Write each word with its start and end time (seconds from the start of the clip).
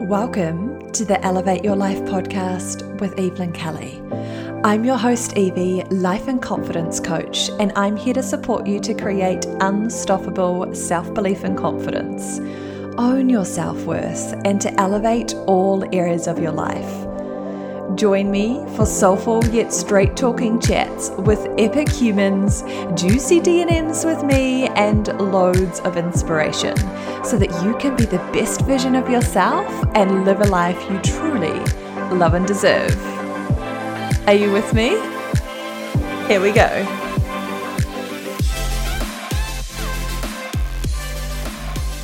Welcome 0.00 0.92
to 0.92 1.04
the 1.04 1.20
Elevate 1.24 1.64
Your 1.64 1.74
Life 1.74 1.98
podcast 2.02 3.00
with 3.00 3.18
Evelyn 3.18 3.52
Kelly. 3.52 4.00
I'm 4.62 4.84
your 4.84 4.96
host, 4.96 5.36
Evie, 5.36 5.82
life 5.90 6.28
and 6.28 6.40
confidence 6.40 7.00
coach, 7.00 7.50
and 7.58 7.72
I'm 7.74 7.96
here 7.96 8.14
to 8.14 8.22
support 8.22 8.64
you 8.66 8.78
to 8.78 8.94
create 8.94 9.44
unstoppable 9.60 10.72
self 10.72 11.12
belief 11.12 11.42
and 11.42 11.58
confidence, 11.58 12.38
own 12.96 13.28
your 13.28 13.44
self 13.44 13.82
worth, 13.86 14.34
and 14.44 14.60
to 14.60 14.80
elevate 14.80 15.34
all 15.46 15.84
areas 15.92 16.28
of 16.28 16.38
your 16.38 16.52
life. 16.52 17.07
Join 17.98 18.30
me 18.30 18.64
for 18.76 18.86
soulful 18.86 19.44
yet 19.46 19.72
straight 19.72 20.16
talking 20.16 20.60
chats 20.60 21.10
with 21.18 21.48
epic 21.58 21.88
humans, 21.88 22.62
juicy 22.94 23.40
DNMs 23.40 24.04
with 24.04 24.22
me, 24.22 24.68
and 24.68 25.08
loads 25.18 25.80
of 25.80 25.96
inspiration 25.96 26.76
so 27.24 27.36
that 27.36 27.50
you 27.64 27.76
can 27.78 27.96
be 27.96 28.04
the 28.04 28.18
best 28.32 28.60
version 28.60 28.94
of 28.94 29.10
yourself 29.10 29.66
and 29.96 30.24
live 30.24 30.40
a 30.40 30.44
life 30.44 30.80
you 30.88 31.00
truly 31.00 31.58
love 32.16 32.34
and 32.34 32.46
deserve. 32.46 32.96
Are 34.28 34.34
you 34.34 34.52
with 34.52 34.72
me? 34.72 34.90
Here 36.28 36.40
we 36.40 36.52
go. 36.52 37.07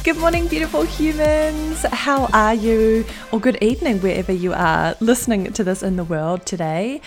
Good 0.04 0.18
morning, 0.18 0.48
beautiful 0.48 0.82
humans. 0.82 1.80
How 1.90 2.26
are 2.34 2.52
you? 2.52 3.06
Or 3.32 3.40
good 3.40 3.56
evening, 3.62 4.02
wherever 4.02 4.32
you 4.32 4.52
are 4.52 4.94
listening 5.00 5.50
to 5.54 5.64
this 5.64 5.82
in 5.82 5.96
the 5.96 6.04
world 6.04 6.44
today. 6.44 7.00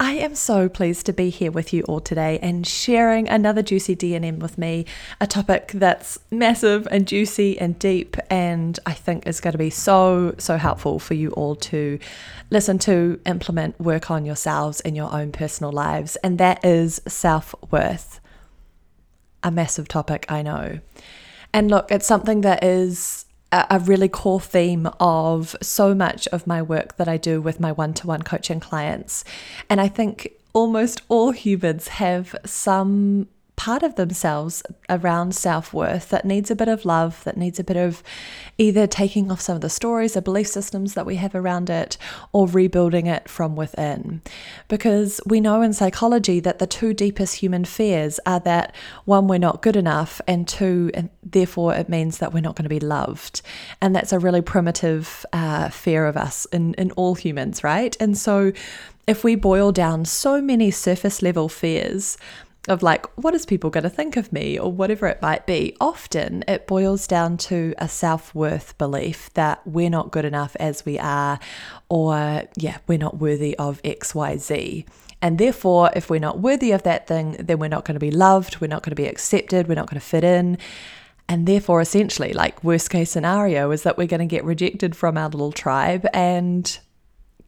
I 0.00 0.14
am 0.14 0.34
so 0.34 0.68
pleased 0.68 1.06
to 1.06 1.12
be 1.12 1.30
here 1.30 1.52
with 1.52 1.72
you 1.72 1.84
all 1.84 2.00
today 2.00 2.40
and 2.42 2.66
sharing 2.66 3.28
another 3.28 3.62
juicy 3.62 3.94
DNM 3.94 4.40
with 4.40 4.58
me, 4.58 4.84
a 5.20 5.28
topic 5.28 5.70
that's 5.72 6.18
massive 6.28 6.88
and 6.90 7.06
juicy 7.06 7.56
and 7.56 7.78
deep, 7.78 8.16
and 8.28 8.80
I 8.84 8.94
think 8.94 9.24
is 9.24 9.38
going 9.38 9.52
to 9.52 9.58
be 9.58 9.70
so, 9.70 10.34
so 10.38 10.56
helpful 10.56 10.98
for 10.98 11.14
you 11.14 11.30
all 11.30 11.54
to 11.54 12.00
listen 12.50 12.80
to, 12.80 13.20
implement, 13.26 13.78
work 13.78 14.10
on 14.10 14.26
yourselves 14.26 14.80
in 14.80 14.96
your 14.96 15.12
own 15.12 15.30
personal 15.30 15.70
lives, 15.70 16.16
and 16.16 16.36
that 16.38 16.64
is 16.64 17.00
self 17.06 17.54
worth. 17.70 18.18
A 19.44 19.52
massive 19.52 19.86
topic, 19.86 20.26
I 20.28 20.42
know. 20.42 20.80
And 21.52 21.70
look, 21.70 21.90
it's 21.90 22.06
something 22.06 22.42
that 22.42 22.62
is 22.62 23.24
a 23.50 23.78
really 23.78 24.08
core 24.08 24.40
theme 24.40 24.88
of 25.00 25.56
so 25.62 25.94
much 25.94 26.28
of 26.28 26.46
my 26.46 26.60
work 26.60 26.96
that 26.96 27.08
I 27.08 27.16
do 27.16 27.40
with 27.40 27.58
my 27.58 27.72
one 27.72 27.94
to 27.94 28.06
one 28.06 28.22
coaching 28.22 28.60
clients. 28.60 29.24
And 29.70 29.80
I 29.80 29.88
think 29.88 30.32
almost 30.52 31.00
all 31.08 31.30
humans 31.30 31.88
have 31.88 32.36
some 32.44 33.28
part 33.58 33.82
of 33.82 33.96
themselves 33.96 34.62
around 34.88 35.34
self 35.34 35.74
worth 35.74 36.10
that 36.10 36.24
needs 36.24 36.48
a 36.48 36.54
bit 36.54 36.68
of 36.68 36.84
love, 36.84 37.22
that 37.24 37.36
needs 37.36 37.58
a 37.58 37.64
bit 37.64 37.76
of 37.76 38.04
either 38.56 38.86
taking 38.86 39.32
off 39.32 39.40
some 39.40 39.56
of 39.56 39.60
the 39.62 39.68
stories 39.68 40.16
or 40.16 40.20
belief 40.20 40.46
systems 40.46 40.94
that 40.94 41.04
we 41.04 41.16
have 41.16 41.34
around 41.34 41.68
it 41.68 41.98
or 42.32 42.46
rebuilding 42.46 43.08
it 43.08 43.28
from 43.28 43.56
within. 43.56 44.22
Because 44.68 45.20
we 45.26 45.40
know 45.40 45.60
in 45.60 45.72
psychology 45.72 46.38
that 46.38 46.60
the 46.60 46.68
two 46.68 46.94
deepest 46.94 47.34
human 47.34 47.64
fears 47.64 48.20
are 48.24 48.38
that 48.40 48.74
one, 49.04 49.26
we're 49.26 49.38
not 49.38 49.60
good 49.60 49.76
enough, 49.76 50.20
and 50.28 50.46
two, 50.46 50.92
and 50.94 51.10
therefore 51.24 51.74
it 51.74 51.88
means 51.88 52.18
that 52.18 52.32
we're 52.32 52.40
not 52.40 52.54
going 52.54 52.62
to 52.62 52.68
be 52.68 52.80
loved. 52.80 53.42
And 53.82 53.94
that's 53.94 54.12
a 54.12 54.20
really 54.20 54.40
primitive 54.40 55.26
uh, 55.32 55.68
fear 55.70 56.06
of 56.06 56.16
us 56.16 56.46
in, 56.52 56.74
in 56.74 56.92
all 56.92 57.16
humans, 57.16 57.64
right? 57.64 57.96
And 57.98 58.16
so 58.16 58.52
if 59.08 59.24
we 59.24 59.34
boil 59.34 59.72
down 59.72 60.04
so 60.04 60.40
many 60.40 60.70
surface 60.70 61.22
level 61.22 61.48
fears, 61.48 62.18
of 62.66 62.82
like, 62.82 63.06
what 63.16 63.34
is 63.34 63.46
people 63.46 63.70
going 63.70 63.84
to 63.84 63.90
think 63.90 64.16
of 64.16 64.32
me 64.32 64.58
or 64.58 64.70
whatever 64.70 65.06
it 65.06 65.22
might 65.22 65.46
be, 65.46 65.76
often 65.80 66.44
it 66.46 66.66
boils 66.66 67.06
down 67.06 67.36
to 67.36 67.74
a 67.78 67.88
self 67.88 68.34
worth 68.34 68.76
belief 68.78 69.32
that 69.34 69.66
we're 69.66 69.90
not 69.90 70.10
good 70.10 70.24
enough 70.24 70.56
as 70.56 70.84
we 70.84 70.98
are, 70.98 71.38
or 71.88 72.42
yeah, 72.56 72.78
we're 72.86 72.98
not 72.98 73.18
worthy 73.18 73.56
of 73.56 73.82
XYZ. 73.82 74.86
And 75.20 75.38
therefore, 75.38 75.90
if 75.96 76.10
we're 76.10 76.20
not 76.20 76.40
worthy 76.40 76.72
of 76.72 76.84
that 76.84 77.06
thing, 77.06 77.32
then 77.40 77.58
we're 77.58 77.68
not 77.68 77.84
going 77.84 77.94
to 77.94 78.00
be 78.00 78.10
loved, 78.10 78.60
we're 78.60 78.68
not 78.68 78.82
going 78.82 78.92
to 78.92 79.02
be 79.02 79.06
accepted, 79.06 79.66
we're 79.66 79.74
not 79.74 79.88
going 79.88 80.00
to 80.00 80.06
fit 80.06 80.24
in. 80.24 80.58
And 81.28 81.46
therefore, 81.46 81.80
essentially, 81.80 82.32
like, 82.32 82.62
worst 82.64 82.88
case 82.90 83.10
scenario 83.10 83.70
is 83.70 83.82
that 83.82 83.98
we're 83.98 84.06
going 84.06 84.20
to 84.20 84.26
get 84.26 84.44
rejected 84.44 84.96
from 84.96 85.18
our 85.18 85.28
little 85.28 85.52
tribe 85.52 86.06
and 86.14 86.78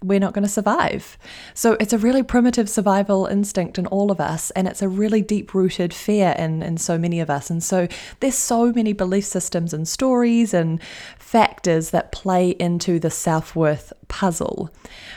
we're 0.02 0.20
not 0.20 0.32
going 0.32 0.44
to 0.44 0.48
survive. 0.48 1.18
So 1.52 1.76
it's 1.78 1.92
a 1.92 1.98
really 1.98 2.22
primitive 2.22 2.70
survival 2.70 3.26
instinct 3.26 3.78
in 3.78 3.86
all 3.86 4.10
of 4.10 4.20
us, 4.20 4.50
and 4.52 4.66
it's 4.66 4.82
a 4.82 4.88
really 4.88 5.20
deep 5.20 5.52
rooted 5.52 5.92
fear 5.92 6.34
in, 6.38 6.62
in 6.62 6.78
so 6.78 6.96
many 6.96 7.20
of 7.20 7.28
us. 7.28 7.50
And 7.50 7.62
so 7.62 7.86
there's 8.20 8.34
so 8.34 8.72
many 8.72 8.92
belief 8.92 9.26
systems 9.26 9.74
and 9.74 9.86
stories 9.86 10.54
and 10.54 10.80
factors 11.18 11.90
that 11.90 12.12
play 12.12 12.50
into 12.50 12.98
the 12.98 13.10
self 13.10 13.54
worth 13.54 13.92
puzzle. 14.08 14.70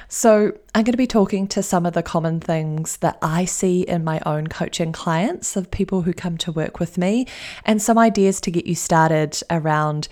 So 0.09 0.57
I'm 0.75 0.83
going 0.83 0.91
to 0.93 0.97
be 0.97 1.07
talking 1.07 1.47
to 1.47 1.63
some 1.63 1.85
of 1.85 1.93
the 1.93 2.03
common 2.03 2.39
things 2.39 2.97
that 2.97 3.17
I 3.21 3.45
see 3.45 3.81
in 3.81 4.03
my 4.03 4.21
own 4.25 4.47
coaching 4.47 4.91
clients 4.91 5.55
of 5.55 5.71
people 5.71 6.01
who 6.01 6.13
come 6.13 6.37
to 6.39 6.51
work 6.51 6.79
with 6.79 6.97
me, 6.97 7.25
and 7.65 7.81
some 7.81 7.97
ideas 7.97 8.41
to 8.41 8.51
get 8.51 8.65
you 8.65 8.75
started 8.75 9.39
around 9.49 10.09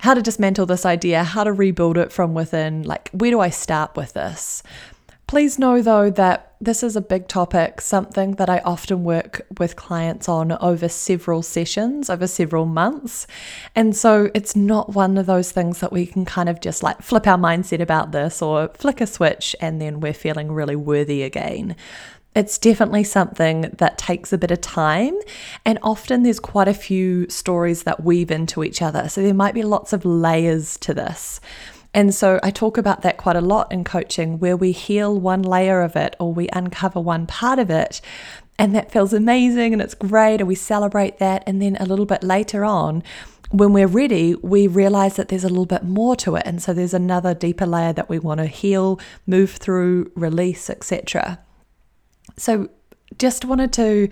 how 0.00 0.14
to 0.14 0.22
dismantle 0.22 0.66
this 0.66 0.86
idea, 0.86 1.24
how 1.24 1.44
to 1.44 1.52
rebuild 1.52 1.98
it 1.98 2.12
from 2.12 2.34
within. 2.34 2.82
Like, 2.82 3.10
where 3.10 3.30
do 3.30 3.40
I 3.40 3.50
start 3.50 3.96
with 3.96 4.12
this? 4.12 4.62
Please 5.26 5.58
know 5.58 5.82
though 5.82 6.08
that 6.08 6.54
this 6.60 6.82
is 6.82 6.96
a 6.96 7.02
big 7.02 7.28
topic, 7.28 7.80
something 7.80 8.32
that 8.36 8.48
I 8.48 8.60
often 8.60 9.04
work 9.04 9.42
with 9.58 9.76
clients 9.76 10.28
on 10.28 10.52
over 10.52 10.88
several 10.88 11.42
sessions, 11.42 12.08
over 12.08 12.26
several 12.26 12.64
months. 12.64 13.26
And 13.74 13.94
so 13.94 14.30
it's 14.34 14.56
not 14.56 14.94
one 14.94 15.18
of 15.18 15.26
those 15.26 15.52
things 15.52 15.80
that 15.80 15.92
we 15.92 16.06
can 16.06 16.24
kind 16.24 16.48
of 16.48 16.60
just 16.60 16.82
like 16.82 17.02
flip 17.02 17.26
our 17.26 17.36
mindset 17.36 17.80
about 17.80 18.12
this 18.12 18.40
or 18.40 18.68
flick 18.74 19.00
a 19.00 19.06
switch 19.06 19.54
and 19.60 19.80
then 19.80 20.00
we're 20.00 20.14
feeling 20.14 20.50
really 20.50 20.76
worthy 20.76 21.22
again. 21.22 21.76
It's 22.36 22.58
definitely 22.58 23.04
something 23.04 23.62
that 23.78 23.98
takes 23.98 24.32
a 24.32 24.38
bit 24.38 24.50
of 24.50 24.60
time, 24.60 25.18
and 25.64 25.78
often 25.82 26.22
there's 26.22 26.38
quite 26.38 26.68
a 26.68 26.74
few 26.74 27.28
stories 27.28 27.82
that 27.82 28.04
weave 28.04 28.30
into 28.30 28.62
each 28.62 28.80
other. 28.80 29.08
So 29.08 29.22
there 29.22 29.34
might 29.34 29.54
be 29.54 29.62
lots 29.62 29.92
of 29.92 30.04
layers 30.04 30.76
to 30.78 30.94
this. 30.94 31.40
And 31.94 32.14
so 32.14 32.38
I 32.42 32.50
talk 32.50 32.76
about 32.76 33.02
that 33.02 33.16
quite 33.16 33.34
a 33.34 33.40
lot 33.40 33.72
in 33.72 33.82
coaching, 33.82 34.38
where 34.38 34.56
we 34.56 34.72
heal 34.72 35.18
one 35.18 35.42
layer 35.42 35.80
of 35.80 35.96
it 35.96 36.14
or 36.20 36.32
we 36.32 36.48
uncover 36.52 37.00
one 37.00 37.26
part 37.26 37.58
of 37.58 37.70
it. 37.70 38.00
And 38.58 38.74
that 38.74 38.92
feels 38.92 39.12
amazing 39.12 39.72
and 39.72 39.80
it's 39.80 39.94
great, 39.94 40.40
and 40.40 40.46
we 40.46 40.54
celebrate 40.54 41.18
that. 41.18 41.42
And 41.46 41.62
then 41.62 41.76
a 41.80 41.86
little 41.86 42.06
bit 42.06 42.22
later 42.22 42.64
on, 42.64 43.02
when 43.50 43.72
we're 43.72 43.86
ready, 43.86 44.34
we 44.34 44.66
realize 44.66 45.16
that 45.16 45.28
there's 45.28 45.44
a 45.44 45.48
little 45.48 45.66
bit 45.66 45.82
more 45.82 46.14
to 46.16 46.36
it. 46.36 46.42
And 46.44 46.62
so 46.62 46.74
there's 46.74 46.94
another 46.94 47.34
deeper 47.34 47.66
layer 47.66 47.94
that 47.94 48.10
we 48.10 48.18
want 48.18 48.38
to 48.38 48.46
heal, 48.46 49.00
move 49.26 49.52
through, 49.52 50.12
release, 50.14 50.68
etc. 50.68 51.38
So, 52.36 52.68
just 53.18 53.44
wanted 53.44 53.72
to, 53.74 54.08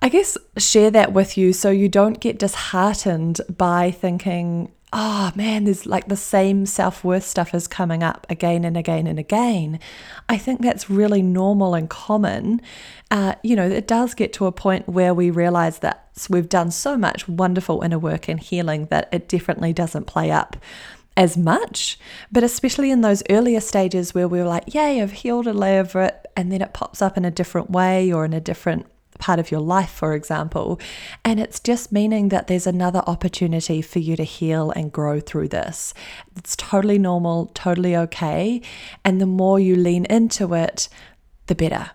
I 0.00 0.08
guess, 0.08 0.36
share 0.58 0.90
that 0.90 1.12
with 1.12 1.36
you 1.38 1.52
so 1.52 1.70
you 1.70 1.88
don't 1.88 2.20
get 2.20 2.38
disheartened 2.38 3.40
by 3.56 3.90
thinking, 3.90 4.70
oh 4.94 5.32
man, 5.34 5.64
there's 5.64 5.86
like 5.86 6.06
the 6.06 6.16
same 6.16 6.64
self 6.64 7.02
worth 7.02 7.24
stuff 7.24 7.52
is 7.52 7.66
coming 7.66 8.02
up 8.02 8.26
again 8.30 8.64
and 8.64 8.76
again 8.76 9.08
and 9.08 9.18
again. 9.18 9.80
I 10.28 10.38
think 10.38 10.62
that's 10.62 10.88
really 10.88 11.20
normal 11.20 11.74
and 11.74 11.90
common. 11.90 12.62
Uh, 13.10 13.34
you 13.42 13.56
know, 13.56 13.68
it 13.68 13.88
does 13.88 14.14
get 14.14 14.32
to 14.34 14.46
a 14.46 14.52
point 14.52 14.88
where 14.88 15.12
we 15.12 15.30
realize 15.30 15.80
that 15.80 16.08
we've 16.30 16.48
done 16.48 16.70
so 16.70 16.96
much 16.96 17.26
wonderful 17.28 17.82
inner 17.82 17.98
work 17.98 18.28
and 18.28 18.38
healing 18.38 18.86
that 18.86 19.08
it 19.12 19.28
definitely 19.28 19.72
doesn't 19.72 20.06
play 20.06 20.30
up 20.30 20.56
as 21.16 21.36
much, 21.36 21.98
but 22.30 22.42
especially 22.42 22.90
in 22.90 23.00
those 23.00 23.22
earlier 23.30 23.60
stages 23.60 24.14
where 24.14 24.28
we 24.28 24.40
are 24.40 24.46
like, 24.46 24.74
yay, 24.74 25.00
I've 25.00 25.12
healed 25.12 25.46
a 25.46 25.52
layer 25.52 25.80
of 25.80 25.94
it, 25.96 26.23
and 26.36 26.50
then 26.50 26.62
it 26.62 26.72
pops 26.72 27.02
up 27.02 27.16
in 27.16 27.24
a 27.24 27.30
different 27.30 27.70
way 27.70 28.12
or 28.12 28.24
in 28.24 28.32
a 28.32 28.40
different 28.40 28.86
part 29.18 29.38
of 29.38 29.50
your 29.50 29.60
life, 29.60 29.90
for 29.90 30.14
example. 30.14 30.80
And 31.24 31.40
it's 31.40 31.60
just 31.60 31.92
meaning 31.92 32.28
that 32.28 32.46
there's 32.46 32.66
another 32.66 33.02
opportunity 33.06 33.80
for 33.82 33.98
you 33.98 34.16
to 34.16 34.24
heal 34.24 34.70
and 34.72 34.92
grow 34.92 35.20
through 35.20 35.48
this. 35.48 35.94
It's 36.36 36.56
totally 36.56 36.98
normal, 36.98 37.50
totally 37.54 37.96
okay. 37.96 38.60
And 39.04 39.20
the 39.20 39.26
more 39.26 39.60
you 39.60 39.76
lean 39.76 40.04
into 40.06 40.54
it, 40.54 40.88
the 41.46 41.54
better. 41.54 41.90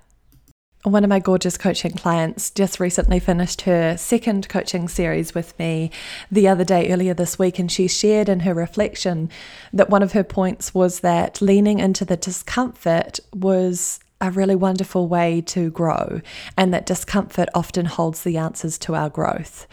One 0.84 1.04
of 1.04 1.10
my 1.10 1.19
gorgeous 1.19 1.58
coaching 1.58 1.92
clients 1.92 2.52
just 2.52 2.80
recently 2.80 3.19
finished 3.19 3.63
her 3.63 3.98
second 3.98 4.48
coaching 4.48 4.88
series 4.88 5.36
with 5.36 5.58
me 5.60 5.92
the 6.31 6.48
other 6.48 6.63
day, 6.63 6.90
earlier 6.90 7.13
this 7.13 7.38
week, 7.38 7.60
and 7.60 7.69
she 7.69 7.90
shared 7.90 8.30
in 8.30 8.42
her 8.42 8.54
reflection 8.54 9.30
that 9.74 9.90
one 9.90 10.02
of 10.02 10.13
her 10.13 10.24
points 10.24 10.74
was 10.74 11.02
that 11.02 11.42
leaning 11.42 11.80
into 11.80 12.06
the 12.06 12.16
discomfort 12.16 13.19
was 13.34 14.00
a 14.21 14.31
really 14.31 14.56
wonderful 14.56 15.07
way 15.07 15.42
to 15.42 15.69
grow, 15.71 16.21
and 16.57 16.74
that 16.74 16.86
discomfort 16.86 17.50
often 17.54 17.86
holds 17.86 18.24
the 18.24 18.38
answers 18.38 18.77
to 18.80 18.95
our 18.95 19.10
growth. 19.10 19.68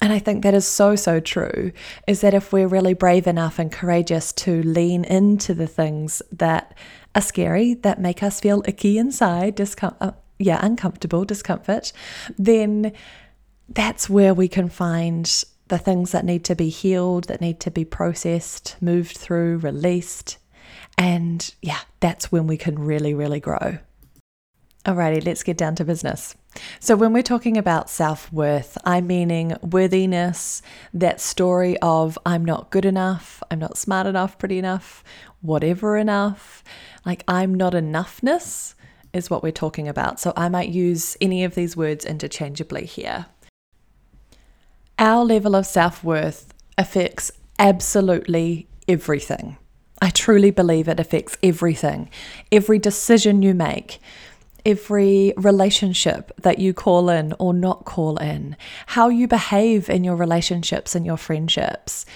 And 0.00 0.12
I 0.12 0.20
think 0.20 0.44
that 0.44 0.54
is 0.54 0.66
so, 0.66 0.94
so 0.94 1.18
true. 1.18 1.72
Is 2.06 2.20
that 2.20 2.34
if 2.34 2.52
we're 2.52 2.68
really 2.68 2.94
brave 2.94 3.26
enough 3.26 3.58
and 3.58 3.72
courageous 3.72 4.32
to 4.34 4.62
lean 4.62 5.04
into 5.04 5.54
the 5.54 5.66
things 5.66 6.22
that 6.30 6.74
are 7.14 7.20
scary, 7.20 7.74
that 7.74 8.00
make 8.00 8.22
us 8.22 8.40
feel 8.40 8.62
icky 8.66 8.98
inside, 8.98 9.56
discomfort 9.56 10.00
uh, 10.00 10.12
yeah, 10.38 10.60
uncomfortable 10.62 11.24
discomfort, 11.24 11.92
then 12.38 12.92
that's 13.68 14.08
where 14.08 14.32
we 14.32 14.46
can 14.46 14.68
find 14.68 15.44
the 15.66 15.78
things 15.78 16.12
that 16.12 16.24
need 16.24 16.44
to 16.44 16.54
be 16.54 16.68
healed, 16.68 17.24
that 17.24 17.40
need 17.40 17.58
to 17.60 17.70
be 17.70 17.84
processed, 17.84 18.76
moved 18.80 19.16
through, 19.16 19.58
released. 19.58 20.38
And 20.96 21.52
yeah, 21.60 21.80
that's 22.00 22.30
when 22.30 22.46
we 22.46 22.56
can 22.56 22.78
really, 22.78 23.14
really 23.14 23.40
grow. 23.40 23.78
Alrighty, 24.88 25.22
let's 25.22 25.42
get 25.42 25.58
down 25.58 25.74
to 25.74 25.84
business. 25.84 26.34
So, 26.80 26.96
when 26.96 27.12
we're 27.12 27.22
talking 27.22 27.58
about 27.58 27.90
self 27.90 28.32
worth, 28.32 28.78
I'm 28.84 29.06
meaning 29.06 29.54
worthiness, 29.60 30.62
that 30.94 31.20
story 31.20 31.76
of 31.82 32.18
I'm 32.24 32.42
not 32.42 32.70
good 32.70 32.86
enough, 32.86 33.42
I'm 33.50 33.58
not 33.58 33.76
smart 33.76 34.06
enough, 34.06 34.38
pretty 34.38 34.58
enough, 34.58 35.04
whatever 35.42 35.98
enough, 35.98 36.64
like 37.04 37.22
I'm 37.28 37.52
not 37.52 37.74
enoughness 37.74 38.74
is 39.12 39.28
what 39.28 39.42
we're 39.42 39.52
talking 39.52 39.88
about. 39.88 40.20
So, 40.20 40.32
I 40.38 40.48
might 40.48 40.70
use 40.70 41.18
any 41.20 41.44
of 41.44 41.54
these 41.54 41.76
words 41.76 42.06
interchangeably 42.06 42.86
here. 42.86 43.26
Our 44.98 45.22
level 45.22 45.54
of 45.54 45.66
self 45.66 46.02
worth 46.02 46.54
affects 46.78 47.30
absolutely 47.58 48.68
everything. 48.88 49.58
I 50.00 50.10
truly 50.10 50.50
believe 50.50 50.88
it 50.88 51.00
affects 51.00 51.36
everything. 51.42 52.08
Every 52.52 52.78
decision 52.78 53.42
you 53.42 53.52
make, 53.52 53.98
every 54.64 55.32
relationship 55.36 56.32
that 56.38 56.58
you 56.58 56.74
call 56.74 57.08
in 57.08 57.34
or 57.38 57.52
not 57.52 57.84
call 57.84 58.16
in, 58.18 58.56
how 58.86 59.08
you 59.08 59.28
behave 59.28 59.88
in 59.88 60.04
your 60.04 60.16
relationships 60.16 60.94
and 60.94 61.04
your 61.06 61.16
friendships. 61.16 62.06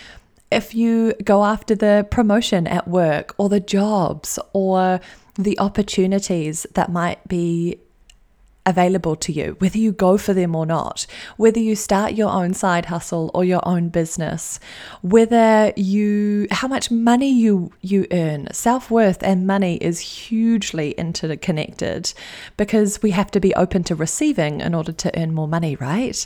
If 0.50 0.74
you 0.74 1.14
go 1.24 1.44
after 1.44 1.74
the 1.74 2.06
promotion 2.10 2.66
at 2.66 2.86
work 2.86 3.34
or 3.38 3.48
the 3.48 3.60
jobs 3.60 4.38
or 4.52 5.00
the 5.36 5.58
opportunities 5.58 6.66
that 6.74 6.92
might 6.92 7.26
be 7.26 7.78
available 8.64 9.16
to 9.16 9.32
you, 9.32 9.56
whether 9.58 9.78
you 9.78 9.92
go 9.92 10.16
for 10.16 10.32
them 10.32 10.54
or 10.54 10.64
not, 10.64 11.06
whether 11.36 11.58
you 11.58 11.74
start 11.74 12.12
your 12.12 12.30
own 12.30 12.54
side 12.54 12.86
hustle 12.86 13.30
or 13.34 13.44
your 13.44 13.66
own 13.66 13.88
business, 13.88 14.60
whether 15.02 15.72
you 15.76 16.46
how 16.50 16.68
much 16.68 16.90
money 16.90 17.32
you 17.32 17.72
you 17.80 18.06
earn. 18.12 18.46
Self-worth 18.52 19.22
and 19.22 19.46
money 19.46 19.76
is 19.76 19.98
hugely 19.98 20.92
interconnected 20.92 22.12
because 22.56 23.02
we 23.02 23.10
have 23.10 23.30
to 23.32 23.40
be 23.40 23.54
open 23.54 23.82
to 23.84 23.94
receiving 23.94 24.60
in 24.60 24.74
order 24.74 24.92
to 24.92 25.20
earn 25.20 25.34
more 25.34 25.48
money, 25.48 25.74
right? 25.76 26.24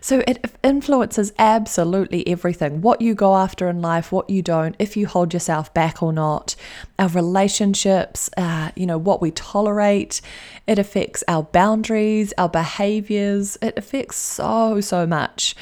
So 0.00 0.22
it 0.26 0.44
influences 0.62 1.32
absolutely 1.38 2.26
everything. 2.28 2.82
What 2.82 3.00
you 3.00 3.14
go 3.14 3.36
after 3.36 3.68
in 3.68 3.80
life, 3.80 4.12
what 4.12 4.28
you 4.28 4.42
don't, 4.42 4.76
if 4.78 4.96
you 4.96 5.06
hold 5.06 5.32
yourself 5.32 5.72
back 5.72 6.02
or 6.02 6.12
not, 6.12 6.54
our 6.98 7.08
relationships, 7.08 8.28
uh, 8.36 8.70
you 8.76 8.86
know, 8.86 8.98
what 8.98 9.22
we 9.22 9.30
tolerate, 9.30 10.20
it 10.66 10.78
affects 10.78 11.24
our 11.28 11.42
boundaries, 11.78 12.32
our 12.36 12.48
behaviors. 12.48 13.56
It 13.62 13.78
affects 13.78 14.16
so, 14.16 14.80
so 14.80 15.06
much. 15.06 15.54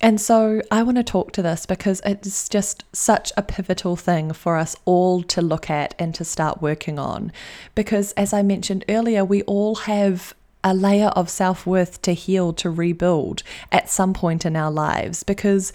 And 0.00 0.20
so 0.20 0.62
I 0.70 0.82
want 0.82 0.96
to 0.96 1.04
talk 1.04 1.30
to 1.32 1.42
this 1.42 1.66
because 1.66 2.00
it's 2.04 2.48
just 2.48 2.84
such 2.92 3.32
a 3.36 3.42
pivotal 3.42 3.96
thing 3.96 4.32
for 4.32 4.56
us 4.56 4.74
all 4.84 5.22
to 5.24 5.42
look 5.42 5.70
at 5.70 5.94
and 5.98 6.14
to 6.14 6.24
start 6.24 6.62
working 6.62 6.98
on. 6.98 7.32
Because 7.74 8.12
as 8.12 8.32
I 8.32 8.42
mentioned 8.42 8.84
earlier, 8.88 9.24
we 9.24 9.42
all 9.42 9.74
have 9.76 10.34
a 10.64 10.74
layer 10.74 11.08
of 11.08 11.30
self 11.30 11.66
worth 11.66 12.02
to 12.02 12.14
heal, 12.14 12.52
to 12.54 12.70
rebuild 12.70 13.42
at 13.70 13.90
some 13.90 14.12
point 14.12 14.44
in 14.44 14.56
our 14.56 14.70
lives. 14.70 15.22
Because 15.22 15.72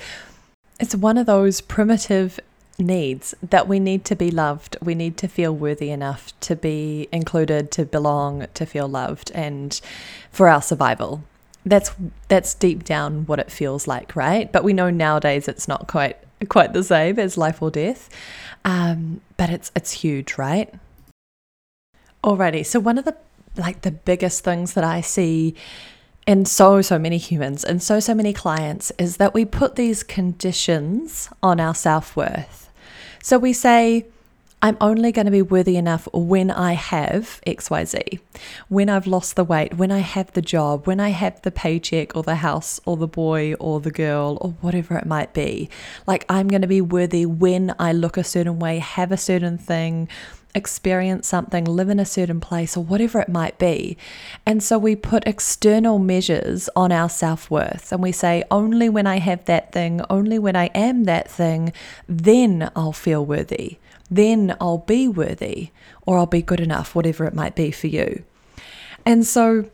it's 0.80 0.96
one 0.96 1.18
of 1.18 1.28
those 1.28 1.62
primitive 1.62 2.40
needs 2.78 3.34
that 3.42 3.68
we 3.68 3.80
need 3.80 4.06
to 4.06 4.16
be 4.16 4.32
loved. 4.32 4.78
We 4.82 4.96
need 4.96 5.18
to 5.18 5.28
feel 5.28 5.56
worthy 5.56 5.92
enough 5.92 6.38
to 6.42 6.56
be 6.56 7.08
included, 7.12 7.72
to 7.72 7.86
belong, 7.86 8.48
to 8.54 8.66
feel 8.66 8.88
loved, 8.88 9.32
and 9.34 9.80
for 10.32 10.48
our 10.48 10.62
survival. 10.62 11.24
That's 11.66 11.92
that's 12.28 12.54
deep 12.54 12.84
down 12.84 13.26
what 13.26 13.40
it 13.40 13.52
feels 13.52 13.88
like, 13.88 14.16
right? 14.16 14.52
But 14.52 14.64
we 14.64 14.74
know 14.74 14.90
nowadays 14.90 15.48
it's 15.48 15.68
not 15.68 15.88
quite 15.88 16.18
quite 16.50 16.74
the 16.74 16.84
same 16.84 17.18
as 17.18 17.38
life 17.38 17.62
or 17.62 17.72
death. 17.72 18.10
Um, 18.64 19.22
but 19.38 19.50
it's 19.50 19.72
it's 19.76 19.92
huge, 19.92 20.38
right? 20.38 20.74
Alrighty, 22.24 22.66
so 22.66 22.80
one 22.80 22.98
of 22.98 23.06
the 23.06 23.16
like 23.58 23.82
the 23.82 23.92
biggest 23.92 24.44
things 24.44 24.74
that 24.74 24.84
I 24.84 25.02
see 25.02 25.56
in 26.28 26.46
so, 26.46 26.82
so 26.82 26.98
many 26.98 27.18
humans 27.18 27.64
and 27.64 27.82
so, 27.82 28.00
so 28.00 28.16
many 28.16 28.34
clients 28.34 28.92
is 28.98 29.18
that 29.18 29.34
we 29.34 29.46
put 29.46 29.76
these 29.76 30.04
conditions 30.04 31.30
on 31.44 31.60
our 31.60 31.76
self 31.76 32.16
worth. 32.16 32.65
So 33.26 33.40
we 33.40 33.54
say, 33.54 34.06
I'm 34.62 34.78
only 34.80 35.12
going 35.12 35.26
to 35.26 35.32
be 35.32 35.42
worthy 35.42 35.78
enough 35.78 36.08
when 36.14 36.52
I 36.52 36.74
have 36.74 37.42
XYZ, 37.48 38.20
when 38.70 38.88
I've 38.88 39.08
lost 39.08 39.36
the 39.36 39.44
weight, 39.44 39.74
when 39.74 39.92
I 39.92 39.98
have 39.98 40.32
the 40.34 40.44
job, 40.44 40.86
when 40.86 41.00
I 41.00 41.10
have 41.10 41.42
the 41.42 41.50
paycheck 41.50 42.16
or 42.16 42.22
the 42.22 42.36
house 42.36 42.80
or 42.86 42.98
the 42.98 43.08
boy 43.08 43.56
or 43.56 43.80
the 43.80 43.90
girl 43.90 44.38
or 44.42 44.52
whatever 44.62 44.96
it 44.96 45.08
might 45.08 45.34
be. 45.34 45.72
Like, 46.06 46.24
I'm 46.30 46.48
going 46.50 46.62
to 46.62 46.68
be 46.68 46.82
worthy 46.82 47.26
when 47.26 47.74
I 47.80 47.94
look 47.94 48.16
a 48.16 48.24
certain 48.24 48.60
way, 48.60 48.78
have 48.78 49.12
a 49.12 49.18
certain 49.18 49.58
thing, 49.58 50.08
experience 50.56 51.28
something, 51.28 51.66
live 51.66 51.90
in 51.90 52.00
a 52.00 52.06
certain 52.06 52.40
place, 52.40 52.76
or 52.76 52.84
whatever 52.84 53.20
it 53.20 53.30
might 53.30 53.58
be. 53.60 53.98
And 54.46 54.64
so 54.64 54.80
we 54.80 54.96
put 54.96 55.28
external 55.28 56.00
measures 56.00 56.70
on 56.76 56.92
our 56.92 57.10
self 57.10 57.52
worth 57.52 57.92
and 57.92 58.02
we 58.02 58.12
say, 58.12 58.44
only 58.50 58.90
when 58.90 59.06
I 59.06 59.20
have 59.20 59.46
that 59.46 59.72
thing, 59.72 60.02
only 60.10 60.40
when 60.40 60.56
I 60.56 60.68
am 60.68 61.04
that 61.04 61.30
thing, 61.30 61.74
then 62.08 62.72
I'll 62.76 62.94
feel 62.94 63.26
worthy. 63.26 63.78
Then 64.10 64.56
I'll 64.62 64.80
be 64.80 65.08
worthy 65.08 65.70
or 66.06 66.18
I'll 66.18 66.26
be 66.26 66.42
good 66.42 66.60
enough, 66.60 66.96
whatever 66.96 67.26
it 67.26 67.34
might 67.34 67.56
be 67.56 67.72
for 67.72 67.88
you. 67.88 68.24
And 69.06 69.26
so 69.26 69.70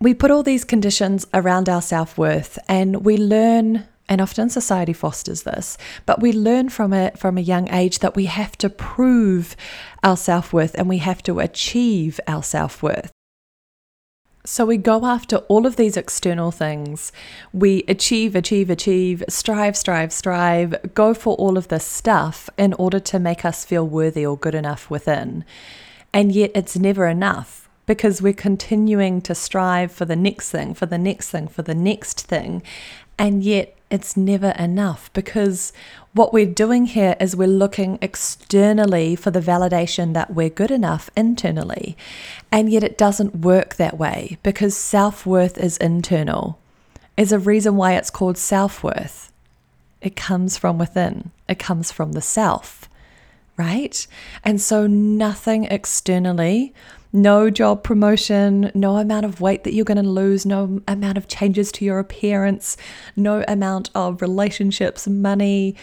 we 0.00 0.14
put 0.14 0.30
all 0.30 0.42
these 0.42 0.64
conditions 0.64 1.26
around 1.32 1.68
our 1.68 1.82
self 1.82 2.16
worth 2.18 2.58
and 2.68 3.04
we 3.04 3.16
learn 3.16 3.86
and 4.08 4.20
often 4.20 4.50
society 4.50 4.92
fosters 4.92 5.44
this, 5.44 5.78
but 6.04 6.20
we 6.20 6.32
learn 6.32 6.68
from 6.68 6.92
it 6.92 7.18
from 7.18 7.38
a 7.38 7.42
young 7.42 7.70
age 7.72 8.00
that 8.00 8.16
we 8.16 8.26
have 8.26 8.56
to 8.58 8.68
prove 8.68 9.56
our 10.02 10.16
self 10.16 10.52
worth 10.52 10.74
and 10.74 10.88
we 10.88 10.98
have 10.98 11.22
to 11.22 11.40
achieve 11.40 12.20
our 12.26 12.42
self 12.42 12.82
worth. 12.82 13.10
So 14.46 14.66
we 14.66 14.76
go 14.76 15.06
after 15.06 15.36
all 15.48 15.64
of 15.64 15.76
these 15.76 15.96
external 15.96 16.50
things. 16.50 17.12
We 17.54 17.82
achieve, 17.88 18.36
achieve, 18.36 18.68
achieve, 18.68 19.24
strive, 19.26 19.74
strive, 19.74 20.12
strive, 20.12 20.92
go 20.92 21.14
for 21.14 21.34
all 21.36 21.56
of 21.56 21.68
this 21.68 21.86
stuff 21.86 22.50
in 22.58 22.74
order 22.74 23.00
to 23.00 23.18
make 23.18 23.46
us 23.46 23.64
feel 23.64 23.88
worthy 23.88 24.26
or 24.26 24.36
good 24.36 24.54
enough 24.54 24.90
within. 24.90 25.46
And 26.12 26.30
yet 26.30 26.50
it's 26.54 26.78
never 26.78 27.06
enough 27.06 27.70
because 27.86 28.20
we're 28.20 28.34
continuing 28.34 29.22
to 29.22 29.34
strive 29.34 29.90
for 29.90 30.04
the 30.04 30.16
next 30.16 30.50
thing, 30.50 30.74
for 30.74 30.84
the 30.84 30.98
next 30.98 31.30
thing, 31.30 31.48
for 31.48 31.62
the 31.62 31.74
next 31.74 32.20
thing. 32.26 32.62
And 33.18 33.42
yet 33.42 33.74
it's 33.94 34.16
never 34.16 34.50
enough 34.58 35.10
because 35.12 35.72
what 36.14 36.32
we're 36.32 36.46
doing 36.46 36.86
here 36.86 37.14
is 37.20 37.36
we're 37.36 37.46
looking 37.46 37.96
externally 38.02 39.14
for 39.14 39.30
the 39.30 39.40
validation 39.40 40.14
that 40.14 40.34
we're 40.34 40.50
good 40.50 40.72
enough 40.72 41.08
internally. 41.16 41.96
And 42.50 42.68
yet 42.68 42.82
it 42.82 42.98
doesn't 42.98 43.36
work 43.36 43.76
that 43.76 43.96
way 43.96 44.36
because 44.42 44.76
self 44.76 45.24
worth 45.24 45.56
is 45.56 45.76
internal. 45.76 46.58
Is 47.16 47.30
a 47.30 47.38
reason 47.38 47.76
why 47.76 47.94
it's 47.94 48.10
called 48.10 48.36
self 48.36 48.82
worth. 48.82 49.30
It 50.02 50.16
comes 50.16 50.58
from 50.58 50.76
within, 50.76 51.30
it 51.48 51.60
comes 51.60 51.92
from 51.92 52.12
the 52.12 52.20
self, 52.20 52.88
right? 53.56 54.06
And 54.42 54.60
so 54.60 54.88
nothing 54.88 55.64
externally 55.66 56.74
no 57.14 57.48
job 57.48 57.84
promotion, 57.84 58.72
no 58.74 58.96
amount 58.96 59.24
of 59.24 59.40
weight 59.40 59.62
that 59.62 59.72
you're 59.72 59.84
going 59.84 60.02
to 60.02 60.02
lose, 60.02 60.44
no 60.44 60.82
amount 60.88 61.16
of 61.16 61.28
changes 61.28 61.70
to 61.70 61.84
your 61.84 62.00
appearance, 62.00 62.76
no 63.14 63.44
amount 63.46 63.88
of 63.94 64.20
relationships, 64.20 65.06
money, 65.06 65.76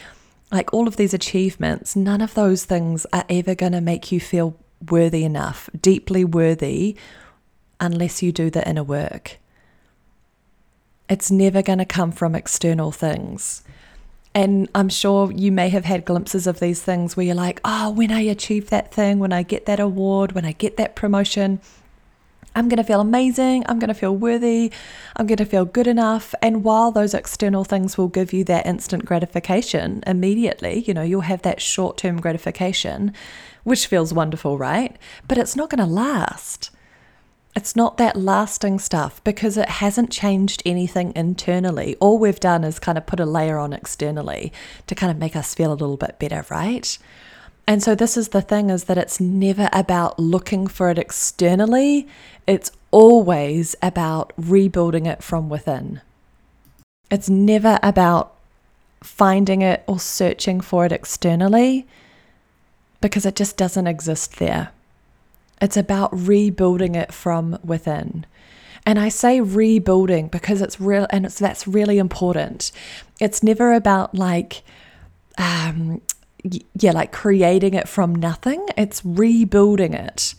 like 0.51 0.73
all 0.73 0.89
of 0.89 0.97
these 0.97 1.13
achievements, 1.13 1.95
none 1.95 2.19
of 2.19 2.33
those 2.33 2.65
things 2.65 3.07
are 3.13 3.23
ever 3.29 3.55
going 3.55 3.71
to 3.71 3.79
make 3.79 4.11
you 4.11 4.19
feel 4.19 4.57
worthy 4.89 5.23
enough, 5.23 5.69
deeply 5.81 6.25
worthy, 6.25 6.97
unless 7.79 8.21
you 8.21 8.33
do 8.33 8.49
the 8.49 8.67
inner 8.67 8.83
work. 8.83 9.39
It's 11.07 11.31
never 11.31 11.61
going 11.61 11.79
to 11.79 11.85
come 11.85 12.11
from 12.11 12.35
external 12.35 12.91
things. 12.91 13.63
And 14.33 14.69
I'm 14.73 14.89
sure 14.89 15.31
you 15.31 15.51
may 15.51 15.69
have 15.69 15.85
had 15.85 16.05
glimpses 16.05 16.47
of 16.47 16.59
these 16.59 16.81
things 16.81 17.17
where 17.17 17.25
you're 17.25 17.35
like, 17.35 17.59
oh, 17.65 17.91
when 17.91 18.11
I 18.11 18.21
achieve 18.21 18.69
that 18.69 18.93
thing, 18.93 19.19
when 19.19 19.33
I 19.33 19.43
get 19.43 19.65
that 19.65 19.79
award, 19.79 20.31
when 20.31 20.45
I 20.45 20.53
get 20.53 20.77
that 20.77 20.95
promotion, 20.95 21.59
I'm 22.55 22.67
going 22.67 22.77
to 22.77 22.83
feel 22.83 23.01
amazing. 23.01 23.63
I'm 23.67 23.79
going 23.79 23.89
to 23.89 23.93
feel 23.93 24.15
worthy. 24.15 24.71
I'm 25.15 25.27
going 25.27 25.37
to 25.37 25.45
feel 25.45 25.65
good 25.65 25.87
enough. 25.87 26.33
And 26.41 26.63
while 26.63 26.91
those 26.91 27.13
external 27.13 27.63
things 27.63 27.97
will 27.97 28.09
give 28.09 28.33
you 28.33 28.43
that 28.45 28.65
instant 28.65 29.05
gratification 29.05 30.03
immediately, 30.05 30.81
you 30.81 30.93
know, 30.93 31.01
you'll 31.01 31.21
have 31.21 31.41
that 31.43 31.61
short 31.61 31.97
term 31.97 32.19
gratification, 32.19 33.13
which 33.63 33.87
feels 33.87 34.13
wonderful, 34.13 34.57
right? 34.57 34.97
But 35.27 35.37
it's 35.37 35.55
not 35.55 35.69
going 35.69 35.85
to 35.85 35.93
last. 35.93 36.71
It's 37.53 37.75
not 37.75 37.97
that 37.97 38.15
lasting 38.15 38.79
stuff 38.79 39.21
because 39.23 39.57
it 39.57 39.67
hasn't 39.67 40.09
changed 40.09 40.63
anything 40.65 41.11
internally. 41.15 41.97
All 41.99 42.17
we've 42.17 42.39
done 42.39 42.63
is 42.63 42.79
kind 42.79 42.97
of 42.97 43.05
put 43.05 43.19
a 43.19 43.25
layer 43.25 43.57
on 43.57 43.73
externally 43.73 44.53
to 44.87 44.95
kind 44.95 45.11
of 45.11 45.17
make 45.17 45.35
us 45.35 45.53
feel 45.53 45.71
a 45.71 45.73
little 45.73 45.97
bit 45.97 46.17
better, 46.17 46.45
right? 46.49 46.97
And 47.67 47.83
so 47.83 47.93
this 47.93 48.15
is 48.15 48.29
the 48.29 48.41
thing 48.41 48.69
is 48.69 48.85
that 48.85 48.97
it's 48.97 49.19
never 49.19 49.69
about 49.73 50.17
looking 50.17 50.65
for 50.65 50.89
it 50.89 50.97
externally. 50.97 52.07
It's 52.47 52.71
always 52.89 53.75
about 53.81 54.31
rebuilding 54.37 55.05
it 55.05 55.21
from 55.21 55.49
within. 55.49 56.01
It's 57.09 57.29
never 57.29 57.79
about 57.83 58.33
finding 59.03 59.61
it 59.61 59.83
or 59.87 59.99
searching 59.99 60.61
for 60.61 60.85
it 60.85 60.91
externally 60.91 61.85
because 63.01 63.25
it 63.25 63.35
just 63.35 63.57
doesn't 63.57 63.87
exist 63.87 64.37
there. 64.39 64.69
It's 65.61 65.77
about 65.77 66.09
rebuilding 66.11 66.95
it 66.95 67.13
from 67.13 67.59
within. 67.63 68.25
And 68.85 68.97
I 68.97 69.09
say 69.09 69.39
rebuilding 69.41 70.27
because 70.27 70.61
it's 70.61 70.81
real 70.81 71.05
and 71.11 71.25
it's 71.25 71.37
that's 71.37 71.67
really 71.67 71.99
important. 71.99 72.71
It's 73.19 73.43
never 73.43 73.73
about 73.73 74.15
like 74.15 74.63
um 75.37 76.01
yeah, 76.43 76.91
like 76.91 77.11
creating 77.11 77.75
it 77.75 77.87
from 77.87 78.15
nothing. 78.15 78.65
It's 78.75 79.05
rebuilding 79.05 79.93
it. 79.93 80.33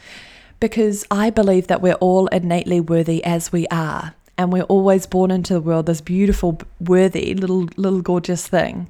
Because 0.58 1.04
I 1.10 1.30
believe 1.30 1.68
that 1.68 1.80
we're 1.80 1.94
all 1.94 2.26
innately 2.28 2.80
worthy 2.80 3.22
as 3.24 3.52
we 3.52 3.66
are 3.68 4.14
and 4.38 4.52
we're 4.52 4.62
always 4.64 5.06
born 5.06 5.30
into 5.30 5.54
the 5.54 5.60
world 5.60 5.86
this 5.86 6.00
beautiful 6.00 6.60
worthy 6.80 7.34
little 7.34 7.68
little 7.76 8.00
gorgeous 8.00 8.48
thing 8.48 8.88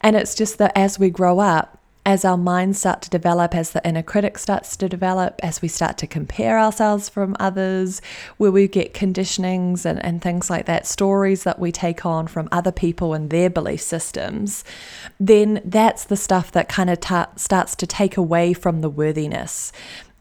and 0.00 0.16
it's 0.16 0.34
just 0.34 0.58
that 0.58 0.72
as 0.74 0.98
we 0.98 1.10
grow 1.10 1.38
up 1.38 1.77
as 2.08 2.24
our 2.24 2.38
minds 2.38 2.78
start 2.78 3.02
to 3.02 3.10
develop, 3.10 3.54
as 3.54 3.72
the 3.72 3.86
inner 3.86 4.02
critic 4.02 4.38
starts 4.38 4.78
to 4.78 4.88
develop, 4.88 5.38
as 5.42 5.60
we 5.60 5.68
start 5.68 5.98
to 5.98 6.06
compare 6.06 6.58
ourselves 6.58 7.06
from 7.06 7.36
others, 7.38 8.00
where 8.38 8.50
we 8.50 8.66
get 8.66 8.94
conditionings 8.94 9.84
and, 9.84 10.02
and 10.02 10.22
things 10.22 10.48
like 10.48 10.64
that, 10.64 10.86
stories 10.86 11.42
that 11.42 11.58
we 11.58 11.70
take 11.70 12.06
on 12.06 12.26
from 12.26 12.48
other 12.50 12.72
people 12.72 13.12
and 13.12 13.28
their 13.28 13.50
belief 13.50 13.82
systems, 13.82 14.64
then 15.20 15.60
that's 15.66 16.04
the 16.04 16.16
stuff 16.16 16.50
that 16.50 16.66
kind 16.66 16.88
of 16.88 16.98
ta- 16.98 17.28
starts 17.36 17.76
to 17.76 17.86
take 17.86 18.16
away 18.16 18.54
from 18.54 18.80
the 18.80 18.88
worthiness 18.88 19.70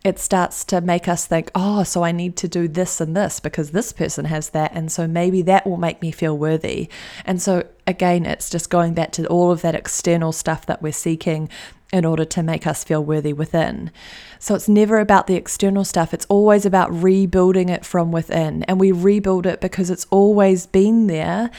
it 0.04 0.20
starts 0.20 0.64
to 0.64 0.80
make 0.80 1.08
us 1.10 1.26
think, 1.26 1.52
oh, 1.54 1.84
so 1.84 2.04
I 2.04 2.14
need 2.14 2.38
to 2.38 2.48
do 2.48 2.70
this 2.70 3.02
and 3.02 3.18
this 3.18 3.42
because 3.42 3.72
this 3.72 3.92
person 3.92 4.24
has 4.26 4.52
that. 4.52 4.72
And 4.74 4.90
so 4.90 5.06
maybe 5.06 5.42
that 5.42 5.68
will 5.68 5.76
make 5.76 6.02
me 6.02 6.12
feel 6.12 6.38
worthy. 6.38 6.88
And 7.26 7.42
so, 7.42 7.68
again, 7.86 8.26
it's 8.26 8.50
just 8.50 8.70
going 8.70 8.94
back 8.94 9.12
to 9.14 9.28
all 9.28 9.52
of 9.52 9.62
that 9.64 9.76
external 9.76 10.32
stuff 10.32 10.66
that 10.68 10.82
we're 10.82 10.94
seeking 10.94 11.50
in 11.92 12.06
order 12.06 12.26
to 12.26 12.44
make 12.44 12.68
us 12.68 12.84
feel 12.84 13.04
worthy 13.04 13.34
within. 13.34 13.92
So 14.40 14.56
it's 14.56 14.68
never 14.68 15.00
about 15.00 15.28
the 15.28 15.36
external 15.36 15.86
stuff, 15.86 16.14
it's 16.14 16.26
always 16.30 16.66
about 16.66 16.94
rebuilding 16.94 17.70
it 17.70 17.86
from 17.86 18.12
within. 18.12 18.64
And 18.64 18.80
we 18.80 18.92
rebuild 18.92 19.46
it 19.46 19.62
because 19.62 19.90
it's 19.90 20.08
always 20.10 20.66
been 20.66 21.08
there. 21.08 21.50